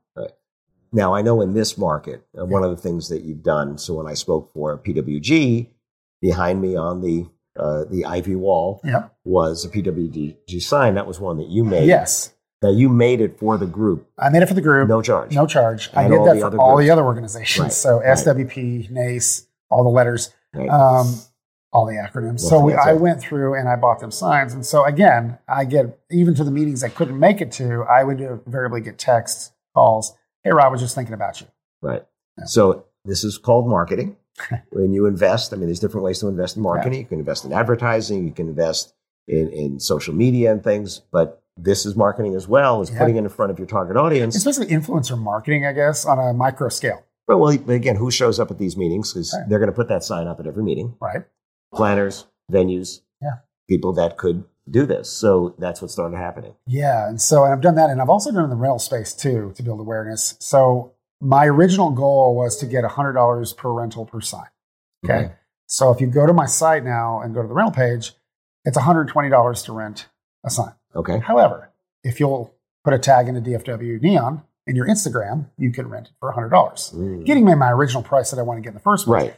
Now 0.91 1.13
I 1.13 1.21
know 1.21 1.41
in 1.41 1.53
this 1.53 1.77
market, 1.77 2.25
uh, 2.39 2.45
one 2.45 2.63
of 2.63 2.69
the 2.71 2.77
things 2.77 3.09
that 3.09 3.23
you've 3.23 3.43
done. 3.43 3.77
So 3.77 3.93
when 3.95 4.07
I 4.07 4.13
spoke 4.13 4.51
for 4.53 4.77
PWG, 4.77 5.67
behind 6.21 6.61
me 6.61 6.75
on 6.75 7.01
the 7.01 7.27
uh, 7.57 7.83
the 7.89 8.05
ivy 8.05 8.35
wall 8.35 8.79
Yep. 8.85 9.13
was 9.25 9.65
a 9.65 9.69
PWG 9.69 10.61
sign. 10.61 10.95
That 10.95 11.07
was 11.07 11.19
one 11.19 11.37
that 11.37 11.47
you 11.49 11.63
made. 11.65 11.87
Yes. 11.87 12.33
Now 12.61 12.69
you 12.71 12.89
made 12.89 13.21
it 13.21 13.37
for 13.39 13.57
the 13.57 13.65
group, 13.65 14.07
I 14.17 14.29
made 14.29 14.41
it 14.43 14.47
for 14.47 14.53
the 14.53 14.61
group. 14.61 14.87
no 14.89 15.01
charge. 15.01 15.33
No 15.33 15.45
charge. 15.47 15.89
I 15.93 16.07
did 16.07 16.19
that 16.25 16.39
for 16.39 16.57
all 16.59 16.75
groups. 16.75 16.87
the 16.87 16.91
other 16.91 17.03
organizations. 17.03 17.63
Right, 17.63 17.71
So 17.71 17.99
right. 17.99 18.17
SWP, 18.17 18.89
NACE, 18.91 19.47
all 19.69 19.83
the 19.83 19.89
letters, 19.89 20.33
Right. 20.53 20.69
um, 20.69 21.15
all 21.71 21.85
the 21.85 21.93
acronyms. 21.93 22.41
So 22.41 22.59
we, 22.59 22.73
I 22.73 22.93
went 22.93 23.21
through 23.21 23.53
and 23.53 23.69
I 23.69 23.75
bought 23.75 23.99
them 23.99 24.11
signs. 24.11 24.53
And 24.53 24.65
so 24.65 24.83
again, 24.85 25.37
I 25.47 25.63
get 25.65 25.99
even 26.11 26.33
to 26.35 26.43
the 26.43 26.51
meetings 26.51 26.83
I 26.83 26.89
couldn't 26.89 27.19
make 27.19 27.39
it 27.41 27.51
to, 27.53 27.83
I 27.83 28.03
would 28.03 28.19
invariably 28.19 28.81
get 28.81 28.97
texts, 28.97 29.51
calls. 29.73 30.15
Hey, 30.43 30.51
Rod, 30.51 30.65
I 30.65 30.69
was 30.69 30.81
just 30.81 30.95
thinking 30.95 31.13
about 31.13 31.41
you. 31.41 31.47
Right. 31.81 32.03
Yeah. 32.37 32.45
So 32.45 32.85
this 33.05 33.23
is 33.23 33.37
called 33.37 33.67
marketing. 33.67 34.15
when 34.71 34.93
you 34.93 35.05
invest, 35.05 35.51
I 35.53 35.57
mean, 35.57 35.65
there's 35.65 35.79
different 35.79 36.03
ways 36.05 36.19
to 36.19 36.27
invest 36.27 36.55
in 36.55 36.63
marketing. 36.63 36.99
You 36.99 37.05
can 37.05 37.19
invest 37.19 37.43
in 37.43 37.51
advertising, 37.51 38.25
you 38.25 38.31
can 38.33 38.47
invest 38.47 38.93
in, 39.27 39.49
in 39.51 39.79
social 39.79 40.13
media 40.13 40.51
and 40.51 40.63
things, 40.63 41.01
but 41.11 41.43
this 41.57 41.85
is 41.85 41.95
marketing 41.97 42.35
as 42.35 42.47
well 42.47 42.79
as 42.79 42.89
Yeah. 42.89 42.99
putting 42.99 43.15
it 43.17 43.19
in 43.19 43.29
front 43.29 43.51
of 43.51 43.59
your 43.59 43.67
target 43.67 43.97
audience. 43.97 44.35
It's 44.35 44.45
basically 44.45 44.73
influencer 44.73 45.17
marketing, 45.21 45.65
I 45.65 45.73
guess, 45.73 46.05
on 46.05 46.17
a 46.19 46.33
micro 46.33 46.69
scale, 46.69 47.03
But 47.27 47.37
well, 47.39 47.49
again, 47.49 47.97
who 47.97 48.09
shows 48.09 48.39
up 48.39 48.49
at 48.49 48.57
these 48.57 48.77
meetings? 48.77 49.11
Because 49.13 49.33
Right. 49.37 49.49
they're 49.49 49.59
going 49.59 49.69
to 49.69 49.75
put 49.75 49.89
that 49.89 50.03
sign 50.05 50.25
up 50.27 50.39
at 50.39 50.47
every 50.47 50.63
meeting. 50.63 50.95
right? 51.01 51.25
Planners, 51.75 52.25
venues, 52.51 53.01
Yeah. 53.21 53.39
people 53.67 53.91
that 53.93 54.17
could 54.17 54.45
do 54.69 54.85
this. 54.85 55.09
So 55.09 55.55
that's 55.57 55.81
what 55.81 55.91
started 55.91 56.17
happening. 56.17 56.53
Yeah, 56.67 57.07
and 57.07 57.21
so 57.21 57.43
and 57.43 57.53
I've 57.53 57.61
done 57.61 57.75
that, 57.75 57.89
and 57.89 58.01
I've 58.01 58.09
also 58.09 58.31
done 58.31 58.41
it 58.41 58.43
in 58.45 58.49
the 58.49 58.55
rental 58.55 58.79
space 58.79 59.13
too 59.13 59.53
to 59.55 59.63
build 59.63 59.79
awareness. 59.79 60.35
So 60.39 60.93
my 61.21 61.45
original 61.45 61.91
goal 61.91 62.35
was 62.35 62.57
to 62.57 62.65
get 62.65 62.83
hundred 62.85 63.13
dollars 63.13 63.53
per 63.53 63.71
rental 63.71 64.05
per 64.05 64.21
sign. 64.21 64.47
Okay, 65.05 65.31
so 65.67 65.91
if 65.91 66.01
you 66.01 66.07
go 66.07 66.25
to 66.25 66.33
my 66.33 66.45
site 66.45 66.83
now 66.83 67.21
and 67.21 67.33
go 67.33 67.41
to 67.41 67.47
the 67.47 67.53
rental 67.53 67.73
page, 67.73 68.13
it's 68.65 68.75
one 68.77 68.85
hundred 68.85 69.07
twenty 69.07 69.29
dollars 69.29 69.63
to 69.63 69.73
rent 69.73 70.07
a 70.45 70.49
sign. 70.49 70.73
Okay. 70.95 71.19
However, 71.19 71.69
if 72.03 72.19
you'll 72.19 72.53
put 72.83 72.93
a 72.93 72.99
tag 72.99 73.27
in 73.27 73.35
into 73.35 73.49
DFW 73.51 74.01
Neon 74.01 74.43
in 74.65 74.75
your 74.75 74.87
Instagram, 74.87 75.47
you 75.57 75.71
can 75.71 75.89
rent 75.89 76.07
it 76.07 76.13
for 76.19 76.31
hundred 76.31 76.49
dollars, 76.49 76.91
Mm. 76.95 77.25
getting 77.25 77.45
me 77.45 77.55
my 77.55 77.71
original 77.71 78.03
price 78.03 78.31
that 78.31 78.39
I 78.39 78.43
want 78.43 78.57
to 78.57 78.61
get 78.61 78.69
in 78.69 78.73
the 78.75 78.79
first 78.79 79.05
place. 79.05 79.23
Right. 79.23 79.35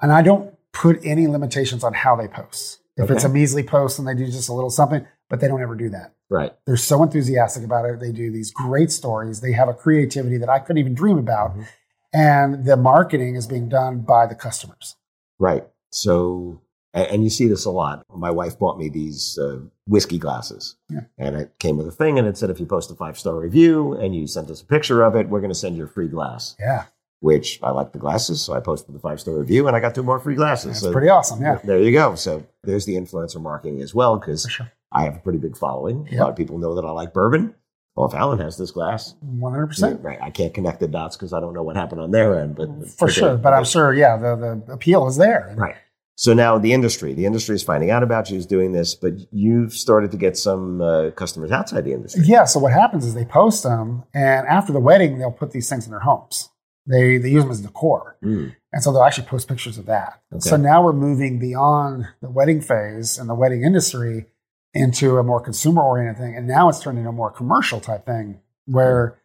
And 0.00 0.12
I 0.12 0.22
don't 0.22 0.54
put 0.72 0.98
any 1.04 1.26
limitations 1.26 1.82
on 1.84 1.92
how 1.94 2.16
they 2.16 2.28
post. 2.28 2.79
If 3.04 3.10
it's 3.10 3.24
a 3.24 3.28
measly 3.28 3.62
post 3.62 3.98
and 3.98 4.06
they 4.06 4.14
do 4.14 4.26
just 4.26 4.48
a 4.48 4.52
little 4.52 4.70
something, 4.70 5.06
but 5.28 5.40
they 5.40 5.48
don't 5.48 5.62
ever 5.62 5.74
do 5.74 5.88
that 5.90 6.12
Right. 6.28 6.52
they're 6.66 6.76
so 6.76 7.02
enthusiastic 7.02 7.64
about 7.64 7.84
it. 7.86 8.00
They 8.00 8.12
do 8.12 8.30
these 8.30 8.50
great 8.52 8.90
stories. 8.92 9.40
They 9.40 9.52
have 9.52 9.68
a 9.68 9.74
creativity 9.74 10.36
that 10.38 10.48
I 10.48 10.58
couldn't 10.58 10.78
even 10.78 10.94
dream 10.94 11.18
about. 11.18 11.56
Mhm. 11.56 11.66
And 12.12 12.64
the 12.64 12.76
marketing 12.76 13.36
is 13.36 13.46
being 13.46 13.68
done 13.68 14.00
by 14.00 14.26
the 14.26 14.34
customers. 14.34 14.96
Right. 15.38 15.66
So, 15.90 16.60
and, 16.92 17.06
and 17.06 17.24
you 17.24 17.30
see 17.30 17.46
this 17.48 17.64
a 17.64 17.70
lot. 17.70 18.04
My 18.14 18.30
wife 18.30 18.58
bought 18.58 18.78
me 18.78 18.88
these 18.88 19.38
uh, 19.38 19.60
whiskey 19.86 20.18
glasses, 20.18 20.76
Yeah. 20.88 21.02
and 21.18 21.36
it 21.36 21.58
came 21.58 21.76
with 21.76 21.86
a 21.86 21.92
thing, 21.92 22.18
and 22.18 22.26
it 22.26 22.36
said, 22.36 22.50
if 22.50 22.58
you 22.60 22.66
post 22.66 22.90
a 22.90 22.94
five 22.94 23.18
star 23.18 23.34
review 23.36 23.92
and 23.94 24.14
you 24.14 24.26
sent 24.26 24.50
us 24.50 24.60
a 24.62 24.66
picture 24.66 25.02
of 25.02 25.14
it, 25.16 25.28
we're 25.28 25.40
going 25.40 25.52
to 25.52 25.58
send 25.58 25.76
you 25.76 25.84
a 25.84 25.88
free 25.88 26.08
glass. 26.08 26.56
Yeah, 26.58 26.84
Which 27.20 27.60
I 27.62 27.70
like 27.70 27.92
the 27.92 27.98
glasses, 27.98 28.40
so 28.40 28.54
I 28.54 28.60
posted 28.60 28.94
the 28.94 28.98
five 28.98 29.20
star 29.20 29.34
review, 29.34 29.66
and 29.66 29.76
I 29.76 29.80
got 29.80 29.94
two 29.94 30.02
more 30.02 30.18
free 30.18 30.34
glasses. 30.34 30.72
that's 30.72 30.80
So 30.80 30.92
pretty 30.92 31.10
awesome. 31.10 31.42
Yeah, 31.42 31.58
There 31.62 31.78
you 31.78 31.92
go. 31.92 32.14
So 32.14 32.46
there's 32.64 32.86
the 32.86 32.94
influencer 32.94 33.40
marketing 33.40 33.82
as 33.82 33.94
well, 33.94 34.18
because 34.18 34.46
sure. 34.48 34.72
I 34.90 35.04
have 35.04 35.16
a 35.16 35.20
pretty 35.20 35.38
big 35.38 35.56
following. 35.56 36.08
A 36.12 36.16
lot 36.16 36.30
of 36.30 36.36
people 36.36 36.58
know 36.58 36.74
that 36.74 36.84
I 36.84 36.90
like 36.90 37.12
bourbon. 37.12 37.54
Well, 37.94 38.08
if 38.08 38.14
Alan 38.14 38.38
has 38.38 38.56
this 38.56 38.70
glass, 38.70 39.14
100%. 39.22 40.02
right? 40.02 40.18
I 40.22 40.30
can't 40.30 40.54
connect 40.54 40.80
the 40.80 40.88
dots 40.88 41.16
because 41.16 41.32
I 41.34 41.40
don't 41.40 41.52
know 41.52 41.62
what 41.62 41.76
happened 41.76 42.00
on 42.00 42.10
their 42.12 42.40
end, 42.40 42.56
but 42.56 42.88
For 42.88 43.08
sure. 43.08 43.36
But 43.36 43.52
I'm 43.52 43.64
sure, 43.64 43.92
yeah, 43.92 44.16
the, 44.16 44.62
the 44.66 44.72
appeal 44.72 45.06
is 45.06 45.16
there. 45.16 45.52
Right. 45.58 45.74
So 46.14 46.32
now 46.34 46.58
the 46.58 46.72
industry, 46.72 47.14
the 47.14 47.26
industry 47.26 47.54
is 47.56 47.62
finding 47.62 47.90
out 47.90 48.02
about 48.02 48.30
you, 48.30 48.36
is 48.38 48.46
doing 48.46 48.72
this, 48.72 48.94
but 48.94 49.14
you've 49.32 49.72
started 49.72 50.10
to 50.12 50.16
get 50.16 50.36
some 50.36 50.80
uh, 50.80 51.10
customers 51.12 51.50
outside 51.50 51.84
the 51.84 51.92
industry. 51.92 52.22
Yeah, 52.24 52.44
so 52.44 52.60
what 52.60 52.72
happens 52.72 53.04
is 53.06 53.14
they 53.14 53.24
post 53.24 53.62
them, 53.62 54.04
and 54.14 54.46
after 54.46 54.72
the 54.72 54.80
wedding, 54.80 55.18
they'll 55.18 55.30
put 55.32 55.50
these 55.50 55.68
things 55.68 55.86
in 55.86 55.90
their 55.90 56.00
homes. 56.00 56.50
They, 56.90 57.18
they 57.18 57.30
use 57.30 57.44
them 57.44 57.52
as 57.52 57.60
decor. 57.60 58.16
Mm. 58.22 58.54
And 58.72 58.82
so 58.82 58.92
they'll 58.92 59.04
actually 59.04 59.26
post 59.26 59.48
pictures 59.48 59.78
of 59.78 59.86
that. 59.86 60.22
Okay. 60.32 60.40
So 60.40 60.56
now 60.56 60.82
we're 60.82 60.92
moving 60.92 61.38
beyond 61.38 62.08
the 62.20 62.30
wedding 62.30 62.60
phase 62.60 63.16
and 63.18 63.28
the 63.28 63.34
wedding 63.34 63.62
industry 63.62 64.26
into 64.74 65.18
a 65.18 65.22
more 65.22 65.40
consumer 65.40 65.82
oriented 65.82 66.18
thing. 66.18 66.36
And 66.36 66.46
now 66.46 66.68
it's 66.68 66.80
turned 66.80 66.98
into 66.98 67.10
a 67.10 67.12
more 67.12 67.30
commercial 67.30 67.80
type 67.80 68.06
thing 68.06 68.40
where 68.66 69.18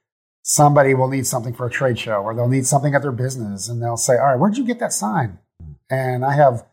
somebody 0.44 0.94
will 0.94 1.08
need 1.08 1.26
something 1.26 1.54
for 1.54 1.66
a 1.66 1.70
trade 1.70 1.98
show 1.98 2.18
or 2.18 2.36
they'll 2.36 2.48
need 2.48 2.66
something 2.68 2.94
at 2.94 3.02
their 3.02 3.12
business 3.12 3.68
and 3.68 3.82
they'll 3.82 3.98
say, 3.98 4.14
All 4.18 4.28
right, 4.28 4.40
where'd 4.40 4.58
you 4.58 4.66
get 4.66 4.80
that 4.80 4.94
sign? 4.94 5.40
And 5.90 6.26
I 6.26 6.34
have, 6.34 6.66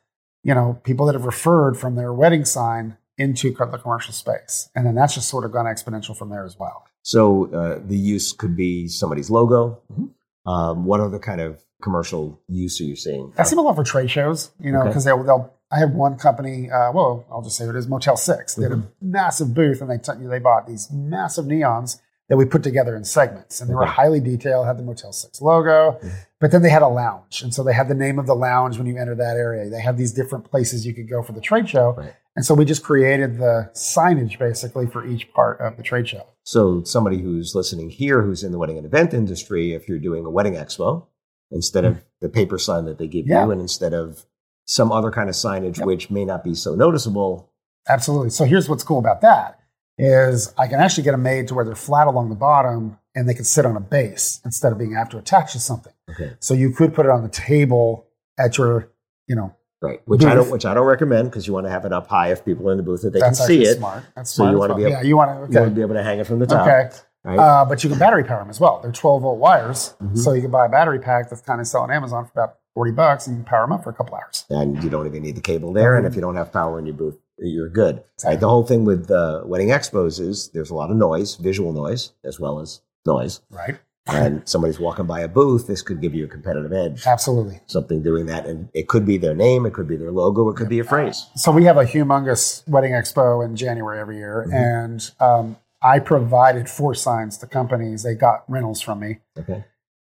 you 0.42 0.54
know, 0.54 0.80
people 0.84 1.06
that 1.06 1.14
have 1.14 1.24
referred 1.24 1.78
from 1.78 1.94
their 1.94 2.12
wedding 2.12 2.44
sign 2.44 2.96
into 3.18 3.50
the 3.52 3.78
commercial 3.78 4.12
space. 4.12 4.68
And 4.74 4.86
then 4.86 4.94
that's 4.94 5.14
just 5.14 5.28
sort 5.28 5.44
of 5.44 5.52
gone 5.52 5.66
exponential 5.66 6.16
from 6.16 6.30
there 6.30 6.44
as 6.44 6.58
well. 6.58 6.86
So 7.02 7.52
uh, 7.52 7.80
the 7.84 7.96
use 7.96 8.32
could 8.32 8.56
be 8.56 8.88
somebody's 8.88 9.30
logo. 9.30 9.80
Mhm. 9.92 10.10
Um, 10.46 10.84
what 10.84 11.00
other 11.00 11.18
kind 11.18 11.40
of 11.40 11.62
commercial 11.82 12.40
use 12.48 12.80
are 12.80 12.84
you 12.84 12.96
seeing? 12.96 13.32
I 13.38 13.42
see 13.44 13.50
them 13.50 13.60
a 13.60 13.62
lot 13.62 13.76
for 13.76 13.84
trade 13.84 14.10
shows, 14.10 14.50
you 14.60 14.72
know, 14.72 14.80
Okay. 14.80 14.88
because 14.88 15.04
they'll, 15.04 15.22
they'll. 15.22 15.52
I 15.70 15.78
had 15.78 15.94
one 15.94 16.16
company. 16.18 16.70
Uh, 16.70 16.92
well, 16.92 17.24
I'll 17.30 17.42
just 17.42 17.56
say 17.56 17.64
it 17.64 17.74
is 17.76 17.88
Motel 17.88 18.16
Six. 18.16 18.54
They 18.56 18.64
had 18.64 18.72
a 18.72 18.82
massive 19.00 19.54
booth, 19.54 19.80
and 19.80 19.88
they 19.90 19.98
t- 19.98 20.12
they 20.26 20.38
bought 20.38 20.66
these 20.66 20.90
massive 20.92 21.46
neons 21.46 21.98
that 22.32 22.38
we 22.38 22.46
put 22.46 22.62
together 22.62 22.96
in 22.96 23.04
segments, 23.04 23.60
and 23.60 23.68
they 23.68 23.74
were 23.74 23.84
highly 23.84 24.18
detailed. 24.18 24.64
Had 24.64 24.78
the 24.78 24.82
Motel 24.82 25.12
Six 25.12 25.42
logo, 25.42 25.98
Mhm. 26.02 26.12
but 26.40 26.50
then 26.50 26.62
they 26.62 26.70
had 26.70 26.80
a 26.80 26.88
lounge, 26.88 27.42
and 27.42 27.52
so 27.52 27.62
they 27.62 27.74
had 27.74 27.88
the 27.88 27.94
name 27.94 28.18
of 28.18 28.26
the 28.26 28.34
lounge 28.34 28.78
when 28.78 28.86
you 28.86 28.96
enter 28.96 29.14
that 29.14 29.36
area. 29.36 29.68
They 29.68 29.82
had 29.82 29.98
these 29.98 30.12
different 30.14 30.46
places 30.50 30.86
you 30.86 30.94
could 30.94 31.10
go 31.10 31.22
for 31.22 31.32
the 31.32 31.42
trade 31.42 31.68
show, 31.68 31.92
Right. 31.92 32.14
and 32.34 32.42
so 32.42 32.54
we 32.54 32.64
just 32.64 32.82
created 32.82 33.36
the 33.36 33.68
signage 33.74 34.38
basically 34.38 34.86
for 34.86 35.04
each 35.04 35.30
part 35.34 35.60
of 35.60 35.76
the 35.76 35.82
trade 35.82 36.08
show. 36.08 36.22
So 36.42 36.82
somebody 36.84 37.18
who's 37.20 37.54
listening 37.54 37.90
here, 37.90 38.22
who's 38.22 38.42
in 38.42 38.50
the 38.50 38.56
wedding 38.58 38.78
and 38.78 38.86
event 38.86 39.12
industry, 39.12 39.74
if 39.74 39.86
you're 39.86 39.98
doing 39.98 40.24
a 40.24 40.30
wedding 40.30 40.54
expo, 40.54 41.04
instead 41.50 41.84
of 41.84 42.02
the 42.22 42.30
paper 42.30 42.56
sign 42.56 42.86
that 42.86 42.96
they 42.96 43.08
give 43.08 43.26
Yeah. 43.26 43.44
you, 43.44 43.50
and 43.50 43.60
instead 43.60 43.92
of 43.92 44.24
some 44.64 44.90
other 44.90 45.10
kind 45.10 45.28
of 45.28 45.34
signage 45.34 45.76
Yep. 45.76 45.86
which 45.86 46.10
may 46.10 46.24
not 46.24 46.42
be 46.42 46.54
so 46.54 46.74
noticeable, 46.74 47.50
Absolutely. 47.88 48.30
So 48.30 48.44
here's 48.44 48.68
what's 48.70 48.84
cool 48.84 49.00
about 49.00 49.20
that 49.20 49.58
is 49.98 50.52
I 50.58 50.66
can 50.66 50.80
actually 50.80 51.04
get 51.04 51.12
them 51.12 51.22
made 51.22 51.48
to 51.48 51.54
where 51.54 51.64
they're 51.64 51.74
flat 51.74 52.06
along 52.06 52.28
the 52.30 52.34
bottom 52.34 52.98
and 53.14 53.28
they 53.28 53.34
can 53.34 53.44
sit 53.44 53.66
on 53.66 53.76
a 53.76 53.80
base 53.80 54.40
instead 54.44 54.72
of 54.72 54.78
being 54.78 54.94
have 54.94 55.08
to 55.10 55.18
attach 55.18 55.52
to 55.52 55.60
something. 55.60 55.92
okay, 56.10 56.32
So 56.40 56.54
you 56.54 56.70
could 56.72 56.94
put 56.94 57.04
it 57.06 57.10
on 57.10 57.22
the 57.22 57.28
table 57.28 58.06
at 58.38 58.56
your, 58.58 58.88
you 59.26 59.36
know, 59.36 59.54
right? 59.82 60.00
Which 60.06 60.24
I 60.24 60.34
don't, 60.34 60.50
which 60.50 60.64
I 60.64 60.72
don't 60.74 60.86
recommend 60.86 61.30
because 61.30 61.46
you 61.46 61.52
want 61.52 61.66
to 61.66 61.70
have 61.70 61.84
it 61.84 61.92
up 61.92 62.06
high 62.06 62.32
if 62.32 62.44
people 62.44 62.68
are 62.68 62.72
in 62.72 62.78
the 62.78 62.82
booth 62.82 63.02
that 63.02 63.12
they 63.12 63.20
that's 63.20 63.38
can 63.38 63.46
see 63.46 63.62
it. 63.62 63.76
smart. 63.76 64.04
That's 64.16 64.30
So 64.30 64.36
smart. 64.44 64.52
you 64.52 64.58
wanna 64.58 64.74
be 64.76 64.82
able- 64.82 64.90
yeah, 64.92 65.02
you 65.02 65.16
want 65.16 65.30
to, 65.46 65.52
You 65.52 65.60
want 65.60 65.70
to 65.72 65.74
be 65.76 65.82
able 65.82 65.94
to 65.94 66.02
hang 66.02 66.18
it 66.20 66.26
from 66.26 66.38
the 66.38 66.46
top, 66.46 66.62
Okay. 66.66 66.90
right? 67.24 67.38
Uh, 67.38 67.64
but 67.66 67.84
you 67.84 67.90
can 67.90 67.98
battery 67.98 68.24
power 68.24 68.38
them 68.40 68.48
as 68.50 68.58
well. 68.58 68.80
They're 68.82 68.92
12 68.92 69.22
volt 69.22 69.38
wires. 69.38 69.94
Mhm. 70.02 70.16
So 70.16 70.32
you 70.32 70.40
can 70.40 70.50
buy 70.50 70.66
a 70.66 70.68
battery 70.70 70.98
pack 71.00 71.28
that's 71.28 71.42
kind 71.42 71.60
of 71.60 71.66
selling 71.66 71.90
Amazon 71.90 72.24
for 72.24 72.30
about 72.32 72.54
40 72.74 72.92
bucks 72.92 73.26
and 73.26 73.36
you 73.36 73.44
power 73.44 73.62
them 73.64 73.72
up 73.72 73.84
for 73.84 73.90
a 73.90 73.92
couple 73.92 74.14
hours. 74.14 74.46
and 74.48 74.82
you 74.82 74.88
don't 74.88 75.06
even 75.06 75.22
need 75.22 75.36
the 75.36 75.40
cable 75.42 75.72
there. 75.74 75.96
And 75.96 76.06
if 76.06 76.14
you 76.14 76.22
don't 76.22 76.36
have 76.36 76.50
power 76.50 76.78
in 76.78 76.86
your 76.86 76.94
booth, 76.96 77.18
you're 77.48 77.68
good. 77.68 78.02
Right, 78.24 78.38
the 78.38 78.48
whole 78.48 78.62
thing 78.64 78.84
with 78.84 79.10
uh, 79.10 79.42
wedding 79.44 79.68
expos 79.68 80.20
is 80.20 80.48
there's 80.50 80.70
a 80.70 80.74
lot 80.74 80.90
of 80.90 80.96
noise, 80.96 81.36
visual 81.36 81.72
noise, 81.72 82.12
as 82.24 82.38
well 82.40 82.60
as 82.60 82.80
noise. 83.06 83.40
Right. 83.50 83.78
And 84.08 84.42
somebody's 84.48 84.80
walking 84.80 85.06
by 85.06 85.20
a 85.20 85.28
booth, 85.28 85.68
this 85.68 85.80
could 85.80 86.00
give 86.00 86.12
you 86.12 86.24
a 86.24 86.28
competitive 86.28 86.72
edge. 86.72 87.06
Absolutely. 87.06 87.60
Something 87.66 88.02
doing 88.02 88.26
that, 88.26 88.46
and 88.46 88.68
it 88.74 88.88
could 88.88 89.06
be 89.06 89.16
their 89.16 89.34
name, 89.34 89.64
it 89.64 89.72
could 89.74 89.86
be 89.86 89.96
their 89.96 90.10
logo, 90.10 90.48
it 90.48 90.56
could 90.56 90.68
be 90.68 90.80
a 90.80 90.84
phrase. 90.84 91.26
So 91.36 91.52
we 91.52 91.64
have 91.66 91.76
a 91.76 91.84
humongous 91.84 92.68
wedding 92.68 92.92
expo 92.94 93.44
in 93.44 93.54
January 93.54 94.00
every 94.00 94.16
year, 94.16 94.44
Mhm. 94.48 94.54
and 94.54 95.10
um, 95.20 95.56
I 95.80 96.00
provided 96.00 96.68
four 96.68 96.94
signs 96.94 97.38
to 97.38 97.46
companies. 97.46 98.02
They 98.02 98.14
got 98.16 98.42
rentals 98.48 98.80
from 98.80 98.98
me, 99.00 99.20
Okay, 99.38 99.64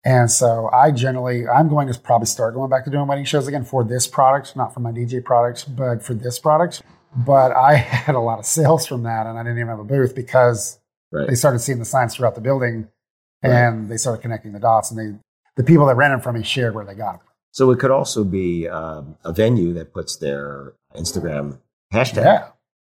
and 0.05 0.31
so 0.31 0.69
I 0.71 0.91
generally 0.91 1.45
I'm 1.49 1.67
going 1.67 1.91
to 1.91 1.99
probably 1.99 2.27
start 2.27 2.53
going 2.53 2.69
back 2.69 2.85
to 2.85 2.89
doing 2.89 3.07
wedding 3.07 3.25
shows 3.25 3.45
again 3.45 3.65
for 3.65 3.83
this 3.83 4.07
product, 4.07 4.55
not 4.55 4.73
for 4.73 4.79
my 4.79 4.93
DJ 4.93 5.19
product, 5.23 5.75
but 5.75 6.01
for 6.01 6.13
this 6.13 6.39
product. 6.39 6.81
But 7.15 7.51
I 7.51 7.75
had 8.05 8.15
a 8.15 8.19
lot 8.19 8.39
of 8.39 8.45
sales 8.45 8.85
from 8.87 9.03
that, 9.03 9.27
and 9.27 9.37
I 9.37 9.43
didn't 9.43 9.57
even 9.57 9.67
have 9.69 9.79
a 9.79 9.83
booth 9.83 10.15
because 10.15 10.79
right. 11.11 11.27
they 11.27 11.35
started 11.35 11.59
seeing 11.59 11.79
the 11.79 11.85
signs 11.85 12.15
throughout 12.15 12.35
the 12.35 12.41
building, 12.41 12.87
Right. 13.43 13.51
and 13.53 13.89
they 13.89 13.97
started 13.97 14.21
connecting 14.21 14.51
the 14.53 14.59
dots, 14.59 14.91
and 14.91 14.99
they 14.99 15.17
the 15.57 15.63
people 15.63 15.85
that 15.87 15.95
rented 15.95 16.23
from 16.23 16.35
me 16.35 16.43
shared 16.43 16.75
where 16.75 16.85
they 16.85 16.93
got 16.93 17.13
them. 17.19 17.27
So 17.51 17.69
it 17.71 17.79
could 17.79 17.91
also 17.91 18.23
be 18.23 18.69
um, 18.69 19.17
a 19.25 19.33
venue 19.33 19.73
that 19.73 19.93
puts 19.93 20.15
their 20.15 20.73
Instagram 20.95 21.59
hashtag. 21.93 22.23
Yeah, 22.23 22.47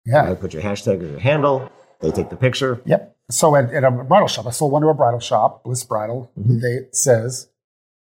yeah. 0.06 0.26
Right? 0.28 0.40
Put 0.40 0.54
your 0.54 0.62
hashtag 0.62 1.02
or 1.02 1.06
your 1.06 1.18
handle. 1.18 1.70
They 2.00 2.10
take 2.12 2.30
the 2.30 2.36
picture. 2.36 2.80
Yep. 2.86 3.16
So 3.30 3.56
at, 3.56 3.70
at 3.74 3.82
a 3.84 3.90
bridal 3.90 4.28
shop, 4.28 4.46
I 4.46 4.50
sold 4.50 4.70
one 4.72 4.82
to 4.82 4.88
a 4.88 4.94
bridal 4.94 5.18
shop, 5.20 5.64
Bliss 5.64 5.82
Bridal. 5.84 6.30
Mhm. 6.38 6.60
They 6.62 6.86
says 6.92 7.48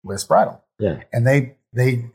Bliss 0.03 0.23
Bridal, 0.25 0.61
Yeah. 0.79 1.03
and 1.13 1.25
they 1.27 1.55
they 1.71 2.09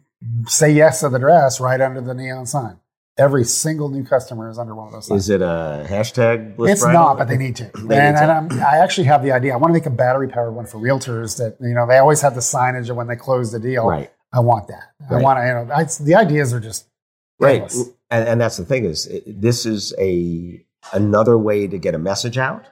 say 0.47 0.71
yes 0.73 1.01
to 1.01 1.09
the 1.09 1.19
dress 1.21 1.61
right 1.61 1.81
under 1.81 2.01
the 2.01 2.15
neon 2.15 2.47
sign. 2.47 2.79
Every 3.19 3.45
single 3.45 3.89
new 3.89 4.05
customer 4.05 4.51
is 4.51 4.59
under 4.59 4.75
one 4.75 4.89
of 4.89 4.93
those 4.93 5.07
signs. 5.07 5.25
Is 5.25 5.31
it 5.31 5.41
a 5.41 5.87
hashtag? 5.89 6.57
Bliss 6.57 6.73
It's 6.73 6.85
not, 6.85 7.17
but 7.17 7.29
they 7.29 7.39
need 7.39 7.57
to. 7.57 7.71
They 7.85 7.99
and 7.99 8.17
and 8.17 8.31
I'm, 8.31 8.61
actually 8.61 9.05
have 9.05 9.23
the 9.23 9.33
idea. 9.33 9.55
I 9.55 9.57
want 9.57 9.71
to 9.71 9.73
make 9.73 9.87
a 9.87 9.91
battery 9.91 10.29
powered 10.29 10.55
one 10.55 10.67
for 10.67 10.79
realtors 10.79 11.39
that, 11.39 11.57
you 11.61 11.75
know, 11.75 11.87
they 11.87 11.97
always 11.97 12.21
have 12.21 12.35
the 12.35 12.41
signage 12.43 12.91
of 12.91 12.97
when 12.97 13.07
they 13.07 13.17
close 13.17 13.53
the 13.53 13.59
deal. 13.59 13.87
Right. 13.87 14.13
I 14.33 14.41
want 14.41 14.69
that. 14.69 14.93
I 15.11 15.17
want 15.23 15.39
to, 15.39 15.47
you 15.47 15.53
know, 15.53 15.75
I, 15.75 15.85
the 16.05 16.15
ideas 16.15 16.53
are 16.53 16.61
just 16.61 16.87
Right. 17.39 17.55
endless. 17.55 17.89
And, 18.11 18.29
and 18.29 18.41
that's 18.41 18.57
the 18.57 18.65
thing 18.65 18.85
is 18.85 19.07
it, 19.07 19.41
this 19.41 19.67
is 19.67 19.95
a 19.99 20.65
another 20.93 21.37
way 21.37 21.67
to 21.67 21.79
get 21.79 21.95
a 21.95 21.99
message 21.99 22.39
out. 22.39 22.65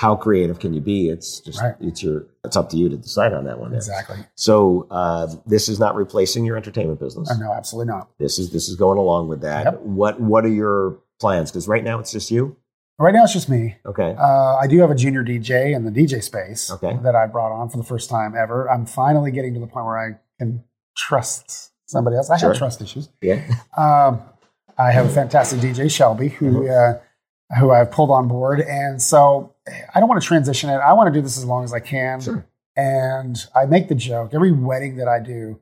How 0.00 0.16
creative 0.16 0.58
can 0.60 0.72
you 0.72 0.80
be? 0.80 1.10
It's 1.10 1.40
just 1.40 1.60
Right. 1.60 1.74
it's 1.78 2.02
your 2.02 2.24
it's 2.42 2.56
up 2.56 2.70
to 2.70 2.76
you 2.78 2.88
to 2.88 2.96
decide 2.96 3.34
on 3.34 3.44
that 3.44 3.58
one. 3.60 3.74
Exactly. 3.74 4.16
So 4.34 4.86
uh, 4.90 5.26
this 5.44 5.68
is 5.68 5.78
not 5.78 5.94
replacing 5.94 6.46
your 6.46 6.56
entertainment 6.56 6.98
business. 7.00 7.30
Uh, 7.30 7.36
no, 7.36 7.52
absolutely 7.52 7.92
not. 7.92 8.08
This 8.18 8.38
is 8.38 8.50
this 8.50 8.68
is 8.70 8.76
going 8.76 8.96
along 8.96 9.28
with 9.28 9.42
that. 9.42 9.64
Yep. 9.64 9.80
What 9.82 10.18
what 10.18 10.46
are 10.46 10.48
your 10.64 10.98
plans? 11.20 11.50
Because 11.50 11.68
right 11.68 11.84
now 11.84 11.98
it's 11.98 12.12
just 12.12 12.30
you. 12.30 12.56
Right 12.98 13.14
now, 13.14 13.24
it's 13.24 13.32
just 13.32 13.48
me. 13.48 13.76
Okay. 13.86 14.14
Uh, 14.18 14.56
I 14.56 14.66
do 14.66 14.78
have 14.80 14.90
a 14.90 14.94
junior 14.94 15.22
DJ 15.24 15.74
in 15.74 15.84
the 15.86 15.90
DJ 15.90 16.22
space 16.22 16.70
Okay. 16.70 16.98
that 17.02 17.14
I 17.14 17.26
brought 17.26 17.50
on 17.52 17.68
for 17.70 17.78
the 17.78 17.82
first 17.84 18.08
time 18.10 18.34
ever. 18.36 18.70
I'm 18.70 18.84
finally 18.86 19.30
getting 19.30 19.54
to 19.54 19.60
the 19.60 19.66
point 19.66 19.86
where 19.86 19.98
I 19.98 20.18
can 20.38 20.64
trust 20.96 21.72
somebody 21.86 22.16
else. 22.16 22.28
I 22.30 22.36
Sure. 22.36 22.50
have 22.50 22.58
trust 22.58 22.80
issues. 22.82 23.08
yeah. 23.22 23.40
Um, 23.76 24.20
I 24.78 24.92
have 24.92 25.06
a 25.06 25.08
fantastic 25.10 25.60
DJ, 25.60 25.90
Shelby, 25.90 26.28
who 26.28 26.68
uh, 26.68 27.00
who 27.58 27.70
I've 27.70 27.90
pulled 27.90 28.10
on 28.10 28.28
board, 28.28 28.60
and 28.60 29.00
so 29.02 29.54
I 29.94 30.00
don't 30.00 30.08
want 30.08 30.20
to 30.20 30.26
transition 30.26 30.70
it. 30.70 30.74
I 30.74 30.92
want 30.92 31.12
to 31.12 31.18
do 31.18 31.22
this 31.22 31.38
as 31.38 31.44
long 31.44 31.64
as 31.64 31.72
I 31.72 31.80
can. 31.80 32.20
Sure. 32.20 32.46
And 32.76 33.36
I 33.54 33.66
make 33.66 33.88
the 33.88 33.94
joke 33.94 34.32
every 34.32 34.52
wedding 34.52 34.96
that 34.96 35.08
I 35.08 35.20
do. 35.20 35.60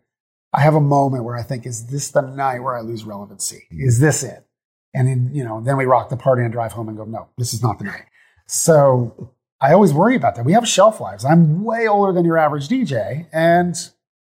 I 0.53 0.61
have 0.61 0.75
a 0.75 0.81
moment 0.81 1.25
where 1.25 1.37
I 1.37 1.43
think, 1.43 1.67
"Is 1.67 1.87
this 1.87 2.11
the 2.11 2.23
night 2.23 2.61
where 2.61 2.77
I 2.77 2.81
lose 2.81 3.05
relevancy? 3.05 3.67
Mm-hmm. 3.73 3.87
Is 3.87 3.99
this 3.99 4.23
it?" 4.23 4.47
And 4.95 5.09
then 5.09 5.31
you 5.33 5.45
know, 5.45 5.61
then 5.61 5.77
we 5.77 5.85
rock 5.85 6.09
the 6.09 6.17
party 6.17 6.43
and 6.43 6.53
drive 6.53 6.73
home 6.73 6.88
and 6.88 6.97
go, 6.97 7.05
"No, 7.05 7.29
this 7.37 7.53
is 7.53 7.62
not 7.62 7.79
the 7.79 7.85
night." 7.85 8.05
So 8.47 9.35
I 9.61 9.73
always 9.73 9.93
worry 9.93 10.17
about 10.17 10.37
that. 10.37 10.45
We 10.45 10.53
have 10.53 10.67
shelf 10.67 11.00
lives. 11.00 11.25
I'm 11.25 11.65
way 11.65 11.87
older 11.87 12.12
than 12.12 12.25
your 12.25 12.38
average 12.38 12.69
DJ, 12.69 13.27
and 13.33 13.75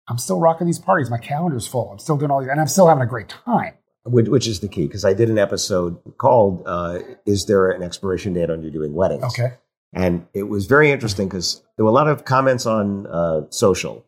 I'm 0.07 0.17
still 0.17 0.39
rocking 0.39 0.65
these 0.67 0.79
parties. 0.79 1.09
My 1.09 1.17
calendar's 1.17 1.67
full. 1.67 1.91
I'm 1.91 1.99
still 1.99 2.17
doing 2.17 2.31
all 2.31 2.39
these, 2.39 2.49
and 2.49 2.59
I'm 2.59 2.67
still 2.67 2.87
having 2.87 3.03
a 3.03 3.07
great 3.07 3.29
time. 3.29 3.75
Which, 4.05 4.27
which 4.27 4.47
is 4.47 4.61
the 4.61 4.67
key? 4.67 4.87
Because 4.87 5.05
I 5.05 5.13
did 5.13 5.29
an 5.29 5.37
episode 5.37 5.99
called 6.17 6.63
uh, 6.65 6.99
"Is 7.25 7.45
there 7.45 7.69
an 7.69 7.83
expiration 7.83 8.33
date 8.33 8.49
on 8.49 8.63
you 8.63 8.71
doing 8.71 8.93
weddings?" 8.93 9.23
Okay. 9.23 9.55
And 9.93 10.27
it 10.33 10.43
was 10.43 10.67
very 10.67 10.91
interesting 10.91 11.27
because 11.27 11.63
there 11.75 11.83
were 11.83 11.91
a 11.91 11.93
lot 11.93 12.07
of 12.07 12.23
comments 12.23 12.65
on 12.65 13.07
uh, 13.07 13.41
social. 13.49 14.05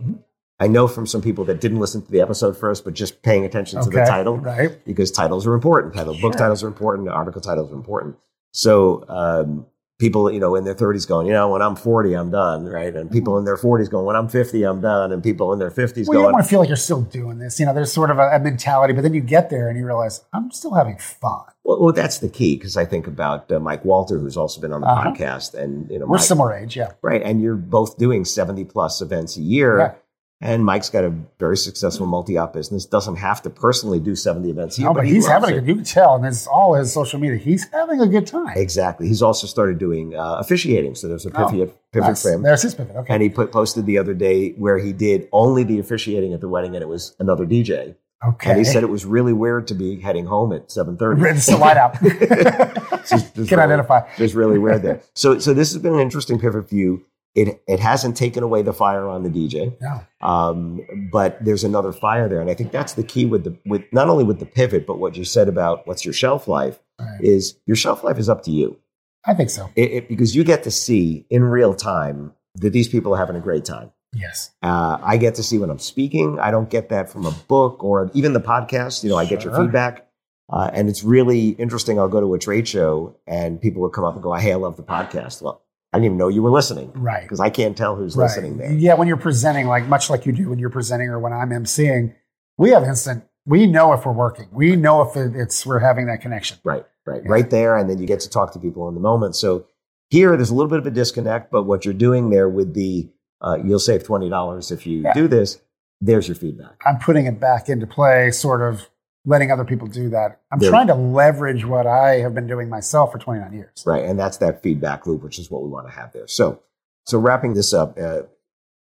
I 0.59 0.67
know 0.67 0.87
from 0.87 1.07
some 1.07 1.23
people 1.23 1.43
that 1.45 1.59
didn't 1.59 1.79
listen 1.79 2.03
to 2.03 2.11
the 2.11 2.21
episode 2.21 2.55
first, 2.55 2.83
but 2.85 2.93
just 2.93 3.23
paying 3.23 3.45
attention 3.45 3.81
to 3.81 3.89
the 3.89 4.05
title 4.05 4.37
right? 4.37 4.83
because 4.85 5.09
titles 5.09 5.47
are 5.47 5.55
important. 5.55 5.95
Title, 5.95 6.15
book 6.21 6.33
titles 6.37 6.63
are 6.63 6.67
important. 6.67 7.09
Article 7.09 7.41
titles 7.41 7.71
are 7.71 7.75
important. 7.75 8.15
So 8.51 9.03
um, 9.07 9.65
people, 10.01 10.29
you 10.31 10.39
know, 10.39 10.55
in 10.55 10.63
their 10.65 10.73
30s 10.75 11.07
going, 11.07 11.27
you 11.27 11.31
know, 11.33 11.47
when 11.49 11.61
I'm 11.61 11.75
40, 11.75 12.13
I'm 12.15 12.31
done, 12.31 12.65
right? 12.65 12.93
And 12.93 13.09
people 13.09 13.37
in 13.37 13.45
their 13.45 13.55
40s 13.55 13.89
going, 13.89 14.03
when 14.05 14.15
I'm 14.15 14.27
50, 14.27 14.63
I'm 14.63 14.81
done. 14.81 15.11
And 15.13 15.21
people 15.23 15.53
in 15.53 15.59
their 15.59 15.69
50s 15.69 15.77
Well, 15.77 15.85
you 15.99 16.05
going, 16.05 16.23
don't 16.23 16.31
want 16.33 16.43
to 16.43 16.49
feel 16.49 16.59
like 16.59 16.67
you're 16.69 16.75
still 16.75 17.01
doing 17.03 17.37
this. 17.37 17.59
You 17.59 17.67
know, 17.67 17.73
there's 17.73 17.93
sort 17.93 18.09
of 18.09 18.17
a, 18.17 18.29
a 18.31 18.39
mentality, 18.39 18.93
but 18.93 19.03
then 19.03 19.13
you 19.13 19.21
get 19.21 19.49
there 19.51 19.69
and 19.69 19.77
you 19.77 19.85
realize 19.85 20.23
I'm 20.33 20.49
still 20.51 20.73
having 20.73 20.97
fun. 20.97 21.43
well, 21.63 21.79
well, 21.79 21.93
that's 21.93 22.17
the 22.17 22.29
key 22.29 22.57
because 22.57 22.75
I 22.75 22.83
think 22.85 23.05
about 23.07 23.51
uh, 23.51 23.59
Mike 23.59 23.85
Walter, 23.85 24.17
who's 24.17 24.35
also 24.35 24.59
been 24.59 24.73
on 24.73 24.81
the 24.81 24.87
Uh-huh. 24.87 25.11
podcast, 25.11 25.53
and 25.53 25.89
you 25.91 25.99
know, 25.99 26.07
We're 26.07 26.17
Mike- 26.17 26.25
similar 26.25 26.53
age, 26.55 26.75
yeah. 26.75 26.93
Right. 27.03 27.21
And 27.21 27.39
you're 27.41 27.55
both 27.55 27.97
doing 27.99 28.25
70 28.25 28.65
plus 28.65 29.01
events 29.01 29.37
a 29.37 29.41
year. 29.41 29.95
And 30.43 30.65
Mike's 30.65 30.89
got 30.89 31.03
a 31.03 31.13
very 31.37 31.55
successful 31.55 32.07
multi 32.07 32.35
op 32.35 32.53
business, 32.53 32.85
doesn't 32.87 33.17
have 33.17 33.43
to 33.43 33.49
personally 33.51 33.99
do 33.99 34.15
70 34.15 34.49
events 34.49 34.77
a 34.77 34.81
year. 34.81 34.89
No, 34.89 34.93
but 34.95 35.05
he 35.05 35.13
he's 35.13 35.27
loves 35.27 35.45
having 35.45 35.55
a 35.55 35.57
it. 35.57 35.61
good. 35.61 35.67
You 35.67 35.75
can 35.75 35.83
tell, 35.83 36.15
and 36.15 36.25
it's 36.25 36.47
all 36.47 36.73
his 36.73 36.91
social 36.91 37.19
media. 37.19 37.37
He's 37.37 37.69
having 37.71 38.01
a 38.01 38.07
good 38.07 38.25
time. 38.25 38.57
Exactly. 38.57 39.07
He's 39.07 39.21
also 39.21 39.45
started 39.45 39.77
doing 39.77 40.15
uh, 40.15 40.37
officiating. 40.39 40.95
So 40.95 41.07
there's 41.07 41.27
a 41.27 41.31
Oh, 41.39 41.47
pivot, 41.47 41.77
pivot 41.91 42.17
for 42.17 42.31
him. 42.33 42.41
There's 42.41 42.63
his 42.63 42.73
pivot. 42.73 42.95
Okay. 42.95 43.13
And 43.13 43.21
he 43.21 43.29
put 43.29 43.51
posted 43.51 43.85
the 43.85 43.99
other 43.99 44.15
day 44.15 44.53
where 44.53 44.79
he 44.79 44.93
did 44.93 45.29
only 45.31 45.63
the 45.63 45.77
officiating 45.77 46.33
at 46.33 46.41
the 46.41 46.49
wedding 46.49 46.73
and 46.75 46.81
it 46.81 46.87
was 46.87 47.15
another 47.19 47.45
DJ. 47.45 47.95
okay. 48.27 48.49
And 48.49 48.57
he 48.57 48.63
said 48.65 48.81
it 48.81 48.89
was 48.89 49.05
really 49.05 49.33
weird 49.33 49.67
to 49.67 49.75
be 49.75 49.99
heading 49.99 50.25
home 50.25 50.53
at 50.53 50.69
7.30. 50.69 51.35
it's 51.35 51.45
the 51.45 51.57
light 51.57 51.77
out. 51.77 51.93
Can 53.07 53.21
really- 53.35 53.61
identify. 53.63 54.07
Just 54.17 54.33
really 54.35 54.57
weird 54.57 54.81
there. 54.81 55.01
So, 55.13 55.37
so 55.39 55.53
this 55.53 55.71
has 55.73 55.81
been 55.81 55.93
an 55.93 55.99
interesting 55.99 56.39
pivot 56.39 56.67
for 56.69 56.75
you. 56.75 57.05
It, 57.33 57.63
it 57.67 57.79
hasn't 57.79 58.17
taken 58.17 58.43
away 58.43 58.61
the 58.61 58.73
fire 58.73 59.07
on 59.07 59.23
the 59.23 59.29
DJ. 59.29 59.73
No. 59.79 60.01
um, 60.27 60.81
but 61.11 61.43
there's 61.43 61.63
another 61.63 61.93
fire 61.93 62.27
there, 62.27 62.41
and 62.41 62.49
I 62.49 62.53
think 62.53 62.71
that's 62.71 62.93
the 62.93 63.03
key 63.03 63.25
with 63.25 63.43
the 63.45 63.57
with 63.65 63.83
not 63.93 64.09
only 64.09 64.23
with 64.25 64.39
the 64.39 64.45
pivot, 64.45 64.85
but 64.85 64.99
what 64.99 65.15
you 65.15 65.23
said 65.23 65.47
about 65.47 65.87
what's 65.87 66.03
your 66.05 66.13
shelf 66.13 66.47
life 66.47 66.79
Right. 66.99 67.21
is 67.21 67.55
your 67.65 67.75
shelf 67.75 68.03
life 68.03 68.19
is 68.19 68.29
up 68.29 68.43
to 68.43 68.51
you 68.51 68.77
I 69.25 69.33
think 69.33 69.49
so. 69.49 69.69
it, 69.75 69.91
it- 69.91 70.07
because 70.09 70.35
you 70.35 70.43
get 70.43 70.63
to 70.63 70.71
see 70.71 71.25
in 71.29 71.43
real 71.43 71.73
time 71.73 72.33
that 72.55 72.71
these 72.73 72.87
people 72.89 73.13
are 73.13 73.17
having 73.17 73.35
a 73.37 73.39
great 73.41 73.63
time. 73.65 73.91
Yes. 74.13 74.51
Uh, 74.61 74.97
I 75.01 75.15
get 75.15 75.35
to 75.35 75.43
see 75.43 75.57
when 75.57 75.69
I'm 75.69 75.79
speaking. 75.79 76.37
I 76.37 76.51
don't 76.51 76.69
get 76.69 76.89
that 76.89 77.09
from 77.09 77.25
a 77.25 77.31
book 77.47 77.81
or 77.81 78.11
even 78.13 78.33
the 78.33 78.41
podcast. 78.41 79.03
You 79.05 79.09
know, 79.09 79.15
I 79.17 79.23
get 79.25 79.45
your 79.45 79.55
feedback. 79.55 80.05
Uh, 80.51 80.69
and 80.73 80.89
it's 80.89 81.01
really 81.01 81.51
interesting. 81.51 81.97
I'll 81.97 82.09
go 82.09 82.19
to 82.19 82.33
a 82.33 82.37
trade 82.37 82.67
show 82.67 83.15
and 83.25 83.59
people 83.61 83.81
will 83.81 83.89
come 83.89 84.03
up 84.03 84.15
and 84.15 84.21
go, 84.21 84.33
Hey, 84.33 84.51
I 84.51 84.55
love 84.55 84.75
the 84.75 84.83
podcast. 84.83 85.41
Well, 85.41 85.63
I 85.93 85.97
didn't 85.97 86.05
even 86.05 86.17
know 86.17 86.29
you 86.29 86.41
were 86.41 86.51
listening 86.51 86.91
Right. 86.95 87.21
because 87.23 87.39
I 87.39 87.49
can't 87.49 87.75
tell 87.75 87.95
who's 87.95 88.15
Right. 88.15 88.25
listening 88.25 88.57
there. 88.57 88.71
Yeah, 88.71 88.93
when 88.95 89.07
you're 89.07 89.17
presenting, 89.17 89.67
like 89.67 89.87
much 89.87 90.09
like 90.09 90.25
you 90.25 90.31
do 90.31 90.49
when 90.49 90.57
you're 90.59 90.69
presenting 90.69 91.09
or 91.09 91.19
when 91.19 91.33
I'm 91.33 91.49
emceeing, 91.49 92.13
we 92.57 92.69
have 92.71 92.83
instant. 92.83 93.23
We 93.45 93.67
know 93.67 93.91
if 93.93 94.05
we're 94.05 94.13
working. 94.13 94.47
We 94.53 94.75
know 94.75 95.01
if 95.01 95.17
it's 95.17 95.65
we're 95.65 95.79
having 95.79 96.05
that 96.07 96.21
connection. 96.21 96.57
Right, 96.63 96.85
right, 97.05 97.23
Yeah. 97.23 97.31
right 97.31 97.49
there. 97.49 97.75
And 97.75 97.89
then 97.89 97.97
you 97.97 98.07
get 98.07 98.21
to 98.21 98.29
talk 98.29 98.53
to 98.53 98.59
people 98.59 98.87
in 98.87 98.95
the 98.95 99.01
moment. 99.01 99.35
So 99.35 99.65
here, 100.09 100.35
there's 100.37 100.49
a 100.51 100.55
little 100.55 100.69
bit 100.69 100.79
of 100.79 100.85
a 100.87 100.91
disconnect, 100.91 101.51
but 101.51 101.63
what 101.63 101.83
you're 101.83 101.93
doing 101.93 102.29
there 102.29 102.47
with 102.47 102.73
the, 102.73 103.09
uh, 103.41 103.57
you'll 103.63 103.79
save 103.79 104.03
$20 104.03 104.71
if 104.71 104.85
you 104.87 105.01
Yeah. 105.03 105.13
do 105.13 105.27
this, 105.27 105.59
there's 105.99 106.27
your 106.27 106.35
feedback. 106.35 106.81
I'm 106.85 106.99
putting 106.99 107.25
it 107.25 107.39
back 107.39 107.67
into 107.67 107.85
play, 107.87 108.31
sort 108.31 108.61
of 108.61 108.87
letting 109.25 109.51
other 109.51 109.65
people 109.65 109.87
do 109.87 110.09
that. 110.09 110.39
I'm 110.51 110.59
trying 110.59 110.87
to 110.87 110.95
leverage 110.95 111.65
what 111.65 111.85
I 111.85 112.19
have 112.19 112.33
been 112.33 112.47
doing 112.47 112.69
myself 112.69 113.11
for 113.11 113.19
29 113.19 113.53
years. 113.53 113.83
Right. 113.85 114.03
And 114.03 114.19
that's 114.19 114.37
that 114.37 114.63
feedback 114.63 115.05
loop, 115.05 115.21
which 115.23 115.37
is 115.39 115.51
what 115.51 115.63
we 115.63 115.69
want 115.69 115.87
to 115.87 115.93
have 115.93 116.11
there. 116.11 116.27
So, 116.27 116.61
so 117.05 117.19
wrapping 117.19 117.53
this 117.53 117.73
up, 117.73 117.97
uh, 117.99 118.23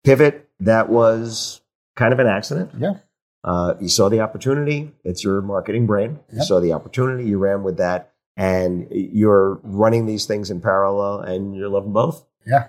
pivot, 0.03 0.47
that 0.59 0.89
was 0.89 1.61
kind 1.95 2.13
of 2.13 2.19
an 2.19 2.27
accident. 2.27 2.71
Yeah. 2.77 2.93
Uh, 3.43 3.75
you 3.79 3.87
saw 3.87 4.09
the 4.09 4.19
opportunity. 4.19 4.91
It's 5.03 5.23
your 5.23 5.41
marketing 5.41 5.87
brain. 5.87 6.19
You 6.31 6.43
saw 6.43 6.59
the 6.59 6.73
opportunity. 6.73 7.25
You 7.25 7.37
ran 7.37 7.63
with 7.63 7.77
that. 7.77 8.13
And 8.35 8.87
you're 8.91 9.59
running 9.63 10.05
these 10.05 10.25
things 10.25 10.51
in 10.51 10.61
parallel 10.61 11.21
and 11.21 11.55
you're 11.55 11.69
loving 11.69 11.93
both. 11.93 12.25
Yeah. 12.45 12.67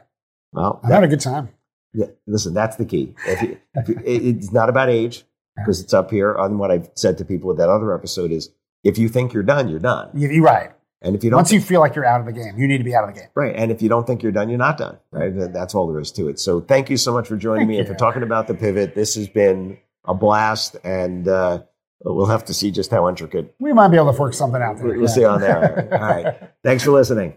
Well, 0.53 0.81
that- 0.83 0.93
had 0.93 1.05
a 1.05 1.09
good 1.09 1.21
time. 1.21 1.51
Yeah, 1.95 2.07
listen, 2.27 2.53
that's 2.53 2.77
the 2.77 2.85
key. 2.85 3.15
If 3.27 3.43
you, 3.43 3.59
if 3.75 3.89
you, 3.89 4.01
it's 4.05 4.53
not 4.53 4.69
about 4.69 4.91
age 4.91 5.25
because 5.59 5.81
it's 5.81 5.95
up 5.95 6.11
here. 6.11 6.35
On 6.37 6.59
what 6.59 6.71
I've 6.71 6.91
said 6.95 7.19
to 7.19 7.25
people 7.25 7.49
with 7.49 7.59
that 7.59 7.69
other 7.69 7.95
episode 7.95 8.31
is, 8.33 8.51
if 8.85 8.97
you 8.99 9.09
think 9.09 9.33
you're 9.33 9.43
done, 9.43 9.69
you're 9.69 9.79
done. 9.81 10.11
You- 10.15 10.29
You're 10.29 10.45
right. 10.45 10.71
And 11.01 11.15
if 11.15 11.23
you 11.23 11.31
don't, 11.31 11.37
Once 11.39 11.53
you 11.53 11.61
feel 11.61 11.79
like 11.79 11.95
you're 11.95 12.05
out 12.05 12.19
of 12.21 12.27
the 12.27 12.33
game, 12.33 12.59
you 12.59 12.67
need 12.67 12.79
to 12.79 12.85
be 12.85 12.93
out 12.93 13.09
of 13.09 13.15
the 13.15 13.21
game. 13.21 13.29
right, 13.37 13.55
and 13.55 13.71
if 13.71 13.81
you 13.81 13.89
don't 13.89 14.05
think 14.05 14.21
you're 14.21 14.33
done, 14.33 14.49
you're 14.49 14.59
not 14.59 14.79
done. 14.79 14.99
Right, 15.13 15.31
that's 15.53 15.73
all 15.73 15.87
there 15.87 16.01
is 16.01 16.11
to 16.13 16.29
it. 16.29 16.41
So 16.41 16.61
thank 16.61 16.91
you 16.91 16.97
so 16.97 17.13
much 17.13 17.29
for 17.29 17.37
joining 17.37 17.61
Thank 17.61 17.69
me 17.71 17.79
and 17.79 17.87
for 17.87 17.93
you. 17.93 17.99
talking 17.99 18.25
about 18.25 18.49
the 18.49 18.55
pivot. 18.55 18.97
This 18.97 19.15
has 19.15 19.29
been 19.29 19.79
a 20.07 20.13
blast, 20.15 20.75
and 20.83 21.29
uh, 21.29 21.63
we'll 22.05 22.27
have 22.27 22.45
to 22.47 22.55
see 22.55 22.73
just 22.73 22.91
how 22.91 23.09
intricate. 23.09 23.55
We 23.61 23.73
might 23.73 23.89
be 23.89 23.97
able 23.97 24.13
to 24.13 24.21
work 24.21 24.35
something 24.35 24.61
out 24.61 24.79
there. 24.79 24.87
We'll 24.87 25.03
yeah. 25.03 25.07
see 25.07 25.25
on 25.25 25.41
there. 25.41 25.89
All 25.93 26.01
right. 26.01 26.51
Thanks 26.65 26.83
for 26.83 26.91
listening. 26.91 27.37